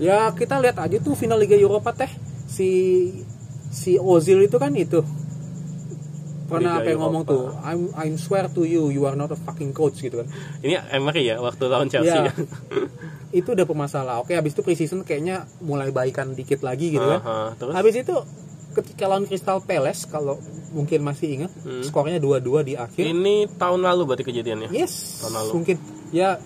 ya 0.00 0.32
kita 0.34 0.58
lihat 0.58 0.80
aja 0.80 0.96
tuh 0.98 1.12
final 1.12 1.36
Liga 1.36 1.54
Eropa 1.54 1.92
teh. 1.92 2.10
Si 2.48 2.68
si 3.70 3.96
Ozil 3.96 4.44
itu 4.44 4.58
kan 4.58 4.74
itu. 4.74 5.00
Pernah 6.50 6.82
apa 6.82 6.90
yang 6.90 7.06
ngomong 7.06 7.22
tuh 7.22 7.54
I'm 7.62 7.94
I'm 7.94 8.18
swear 8.18 8.50
to 8.50 8.66
you 8.66 8.90
you 8.90 9.06
are 9.06 9.14
not 9.14 9.30
a 9.30 9.38
fucking 9.38 9.70
coach 9.70 10.02
gitu 10.02 10.26
kan. 10.26 10.28
Ini 10.66 10.82
Emery 10.90 11.30
ya 11.30 11.38
waktu 11.38 11.70
lawan 11.70 11.86
Chelsea. 11.86 12.10
Ya. 12.10 12.34
itu 13.38 13.54
udah 13.54 13.62
permasalah 13.62 14.18
oke 14.26 14.34
habis 14.34 14.58
itu 14.58 14.66
preseason 14.66 15.06
kayaknya 15.06 15.46
mulai 15.62 15.94
baikan 15.94 16.34
dikit 16.34 16.66
lagi 16.66 16.90
gitu 16.90 17.06
kan. 17.06 17.22
Uh 17.22 17.30
-huh, 17.30 17.48
terus? 17.54 17.72
habis 17.78 17.94
itu 17.94 18.16
ketika 18.74 19.06
lawan 19.06 19.30
Crystal 19.30 19.62
Palace 19.62 20.06
kalau 20.10 20.42
mungkin 20.74 21.02
masih 21.02 21.38
ingat 21.38 21.50
hmm. 21.62 21.86
skornya 21.86 22.18
dua-dua 22.18 22.66
di 22.66 22.74
akhir. 22.74 23.06
Ini 23.06 23.54
tahun 23.54 23.86
lalu 23.86 24.02
berarti 24.10 24.26
kejadiannya? 24.26 24.74
Yes 24.74 25.22
tahun 25.22 25.34
lalu. 25.38 25.50
mungkin. 25.62 25.76
Ya 26.10 26.42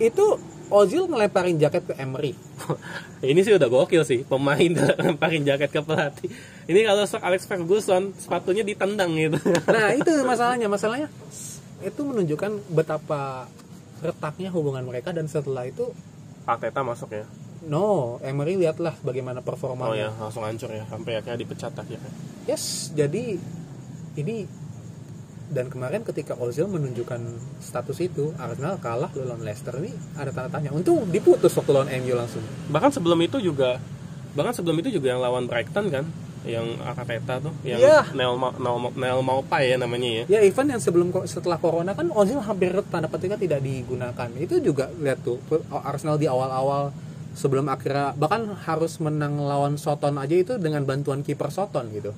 itu 0.00 0.40
Ozil 0.72 1.04
ngelemparin 1.04 1.60
jaket 1.60 1.84
ke 1.84 1.94
Emery. 2.00 2.32
ini 3.30 3.40
sih 3.44 3.52
udah 3.52 3.68
gokil 3.68 4.02
sih, 4.08 4.24
pemain 4.24 4.72
ngelemparin 4.98 5.44
jaket 5.44 5.68
ke 5.68 5.80
pelatih. 5.84 6.32
Ini 6.64 6.80
kalau 6.88 7.04
sok 7.04 7.20
Alex 7.20 7.44
Ferguson, 7.44 8.16
sepatunya 8.16 8.64
ditendang 8.64 9.12
gitu. 9.20 9.36
nah, 9.74 9.92
itu 9.92 10.10
masalahnya. 10.24 10.72
Masalahnya 10.72 11.12
itu 11.84 12.00
menunjukkan 12.00 12.72
betapa 12.72 13.46
retaknya 14.00 14.50
hubungan 14.50 14.82
mereka 14.82 15.12
dan 15.14 15.28
setelah 15.28 15.68
itu 15.68 15.92
Arteta 16.48 16.82
masuk 16.82 17.12
ya. 17.12 17.28
No, 17.62 18.18
Emery 18.26 18.58
lihatlah 18.58 18.98
bagaimana 19.06 19.38
performanya. 19.38 19.86
Oh 19.86 19.94
ya, 19.94 20.10
langsung 20.18 20.42
hancur 20.42 20.74
ya, 20.74 20.82
sampai 20.90 21.22
akhirnya 21.22 21.38
dipecat 21.38 21.70
akhirnya. 21.70 22.10
Yes, 22.50 22.90
jadi 22.90 23.38
ini 24.18 24.61
dan 25.52 25.68
kemarin 25.68 26.00
ketika 26.00 26.32
Ozil 26.40 26.64
menunjukkan 26.64 27.20
status 27.60 28.00
itu 28.00 28.32
Arsenal 28.40 28.80
kalah 28.80 29.12
lawan 29.12 29.44
Leicester 29.44 29.76
ini 29.76 29.92
ada 30.16 30.32
tanda 30.32 30.48
tanya. 30.48 30.72
Untung 30.72 31.04
diputus 31.12 31.52
waktu 31.52 31.70
lawan 31.76 31.92
MU 32.00 32.16
langsung. 32.16 32.40
Bahkan 32.72 32.90
sebelum 32.96 33.20
itu 33.20 33.36
juga 33.44 33.76
bahkan 34.32 34.56
sebelum 34.56 34.80
itu 34.80 34.88
juga 34.88 35.12
yang 35.12 35.20
lawan 35.20 35.44
Brighton 35.44 35.92
kan 35.92 36.08
yang 36.42 36.74
Arteta 36.82 37.38
tuh 37.38 37.54
yang 37.62 37.78
yeah. 37.78 38.02
Neil, 38.16 38.34
Neil, 38.34 38.76
Neil 38.96 39.20
Maupay 39.20 39.70
ya 39.70 39.76
namanya 39.76 40.24
ya. 40.24 40.40
Ya 40.40 40.40
even 40.42 40.72
yang 40.72 40.80
sebelum 40.80 41.12
setelah 41.28 41.60
Corona 41.60 41.92
kan 41.92 42.08
Ozil 42.10 42.40
hampir 42.40 42.72
tanda 42.88 43.06
petiknya 43.12 43.36
tidak 43.36 43.60
digunakan. 43.60 44.28
Itu 44.40 44.58
juga 44.58 44.88
lihat 44.98 45.20
tuh 45.20 45.38
Arsenal 45.70 46.16
di 46.16 46.26
awal-awal 46.26 46.90
sebelum 47.36 47.68
akhirnya 47.68 48.16
bahkan 48.16 48.56
harus 48.64 49.00
menang 49.00 49.40
lawan 49.40 49.76
Soton 49.76 50.16
aja 50.16 50.32
itu 50.32 50.56
dengan 50.56 50.84
bantuan 50.84 51.24
kiper 51.24 51.48
Soton 51.48 51.88
gitu 51.92 52.12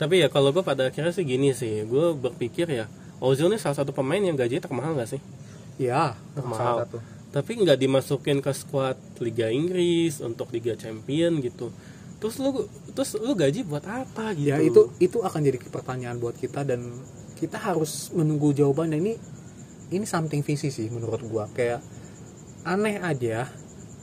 tapi 0.00 0.24
ya 0.24 0.32
kalau 0.32 0.48
gue 0.48 0.64
pada 0.64 0.88
akhirnya 0.88 1.12
sih 1.12 1.28
gini 1.28 1.52
sih. 1.52 1.84
Gue 1.84 2.16
berpikir 2.16 2.64
ya 2.72 2.88
Ozil 3.20 3.52
ini 3.52 3.60
salah 3.60 3.76
satu 3.76 3.92
pemain 3.92 4.16
yang 4.16 4.32
gajinya 4.32 4.64
termahal 4.64 4.96
gak 4.96 5.12
sih? 5.12 5.20
Iya 5.76 6.16
termahal. 6.32 6.88
satu. 6.88 6.98
tapi 7.30 7.62
nggak 7.62 7.78
dimasukin 7.78 8.42
ke 8.42 8.50
squad 8.50 8.98
Liga 9.22 9.46
Inggris 9.54 10.18
untuk 10.18 10.50
Liga 10.50 10.74
Champion 10.74 11.38
gitu. 11.38 11.70
Terus 12.18 12.42
lu 12.42 12.66
terus 12.90 13.14
lu 13.22 13.38
gaji 13.38 13.62
buat 13.62 13.86
apa 13.86 14.34
gitu? 14.34 14.50
Ya 14.50 14.58
itu 14.58 14.90
itu 14.98 15.22
akan 15.22 15.38
jadi 15.38 15.62
pertanyaan 15.70 16.18
buat 16.18 16.34
kita 16.34 16.66
dan 16.66 16.90
kita 17.38 17.54
harus 17.54 18.10
menunggu 18.10 18.50
jawaban 18.50 18.90
ini 18.98 19.14
ini 19.94 20.04
something 20.10 20.42
visi 20.42 20.74
sih 20.74 20.90
menurut 20.90 21.22
gue 21.22 21.44
kayak 21.54 21.80
aneh 22.66 22.98
aja 22.98 23.46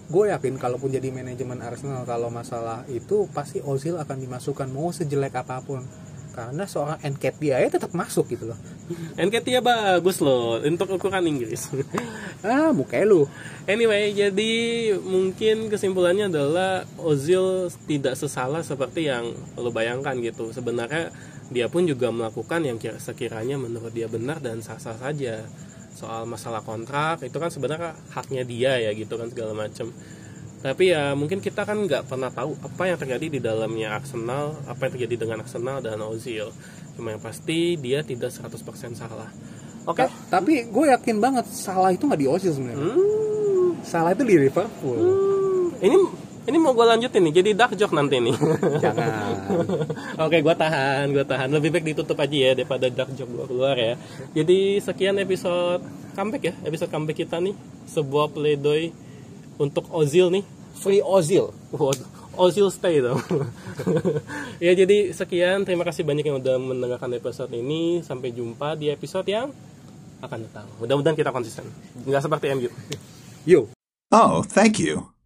gue 0.08 0.32
yakin 0.32 0.56
kalaupun 0.56 0.88
jadi 0.88 1.12
manajemen 1.12 1.60
Arsenal 1.60 2.08
kalau 2.08 2.32
masalah 2.32 2.88
itu 2.88 3.28
pasti 3.36 3.60
Ozil 3.60 4.00
akan 4.00 4.18
dimasukkan 4.24 4.68
mau 4.72 4.92
sejelek 4.96 5.36
apa 5.36 5.60
pun. 5.60 5.84
Karena 6.38 6.70
seorang 6.70 7.02
Nketiah 7.02 7.66
ya 7.66 7.70
tetap 7.74 7.98
masuk 7.98 8.30
gitu 8.30 8.54
loh. 8.54 8.60
Nketiah 9.18 9.60
bagus 9.60 10.22
loh 10.22 10.62
untuk 10.62 10.96
ukuran 10.96 11.26
Inggris. 11.28 11.68
Ah 12.46 12.70
muka 12.70 13.02
lu. 13.02 13.26
Anyway 13.66 14.14
jadi 14.14 14.54
mungkin 15.02 15.74
kesimpulannya 15.74 16.30
adalah 16.30 16.86
Ozil 17.02 17.74
tidak 17.90 18.14
sesalah 18.14 18.62
seperti 18.62 19.10
yang 19.10 19.34
lo 19.58 19.74
bayangkan 19.74 20.14
gitu. 20.22 20.54
Sebenarnya 20.54 21.10
dia 21.50 21.66
pun 21.66 21.90
juga 21.90 22.14
melakukan 22.14 22.62
yang 22.62 22.78
sekiranya 22.78 23.58
menurut 23.58 23.90
dia 23.90 24.06
benar 24.06 24.38
dan 24.38 24.62
sah-sah 24.62 25.02
saja 25.02 25.50
soal 25.98 26.30
masalah 26.30 26.62
kontrak 26.62 27.26
itu 27.26 27.34
kan 27.42 27.50
sebenarnya 27.50 27.98
haknya 28.14 28.46
dia 28.46 28.78
ya 28.78 28.94
gitu 28.94 29.18
kan 29.18 29.34
segala 29.34 29.58
macam 29.58 29.90
tapi 30.62 30.94
ya 30.94 31.18
mungkin 31.18 31.42
kita 31.42 31.66
kan 31.66 31.86
nggak 31.86 32.06
pernah 32.06 32.30
tahu 32.30 32.54
apa 32.62 32.84
yang 32.86 32.98
terjadi 32.98 33.26
di 33.30 33.40
dalamnya 33.42 33.98
Arsenal 33.98 34.58
apa 34.70 34.86
yang 34.86 34.94
terjadi 34.94 35.16
dengan 35.26 35.42
Arsenal 35.42 35.82
dan 35.82 35.98
Ozil 36.06 36.54
cuma 36.94 37.18
yang 37.18 37.22
pasti 37.22 37.78
dia 37.82 38.06
tidak 38.06 38.30
100% 38.30 38.62
salah 38.94 39.30
oke 39.90 39.98
okay? 39.98 40.10
tapi 40.30 40.70
gue 40.70 40.86
yakin 40.94 41.18
banget 41.18 41.50
salah 41.50 41.90
itu 41.90 42.06
nggak 42.06 42.22
di 42.22 42.30
Ozil 42.30 42.54
sebenarnya 42.54 42.94
hmm. 42.94 43.86
salah 43.86 44.14
itu 44.14 44.22
di 44.26 44.38
Liverpool 44.38 44.98
hmm. 45.02 45.86
ini 45.86 45.98
ini 46.48 46.58
mau 46.64 46.72
gue 46.72 46.86
lanjutin 46.88 47.20
nih, 47.28 47.44
jadi 47.44 47.50
dark 47.52 47.76
joke 47.76 47.92
nanti 47.92 48.24
nih. 48.24 48.32
Jangan. 48.84 49.12
Oke, 50.26 50.40
gue 50.40 50.56
tahan, 50.56 51.12
gue 51.12 51.26
tahan. 51.28 51.52
Lebih 51.52 51.76
baik 51.76 51.86
ditutup 51.92 52.16
aja 52.24 52.32
ya 52.32 52.52
daripada 52.56 52.88
dark 52.88 53.12
joke 53.20 53.36
gue 53.36 53.46
keluar 53.52 53.76
ya. 53.76 54.00
Jadi 54.32 54.80
sekian 54.80 55.20
episode 55.20 55.84
comeback 56.16 56.44
ya, 56.48 56.54
episode 56.64 56.88
comeback 56.88 57.20
kita 57.20 57.44
nih. 57.44 57.52
Sebuah 57.92 58.32
pledoi 58.32 58.96
untuk 59.60 59.92
Ozil 59.92 60.32
nih. 60.32 60.48
Free 60.80 61.04
Ozil. 61.04 61.52
Ozil 62.38 62.72
stay 62.72 63.04
dong. 63.04 63.20
ya 64.64 64.72
jadi 64.72 65.12
sekian, 65.12 65.68
terima 65.68 65.84
kasih 65.84 66.08
banyak 66.08 66.32
yang 66.32 66.40
udah 66.40 66.56
mendengarkan 66.64 67.12
episode 67.12 67.52
ini. 67.52 68.00
Sampai 68.08 68.32
jumpa 68.32 68.80
di 68.80 68.88
episode 68.88 69.28
yang 69.28 69.52
akan 70.24 70.48
datang. 70.48 70.72
Mudah-mudahan 70.80 71.18
kita 71.20 71.36
konsisten. 71.36 71.68
Nggak 72.08 72.24
seperti 72.24 72.56
MU. 72.56 72.72
Yo. 73.44 73.68
Oh, 74.16 74.40
thank 74.48 74.80
you. 74.80 75.17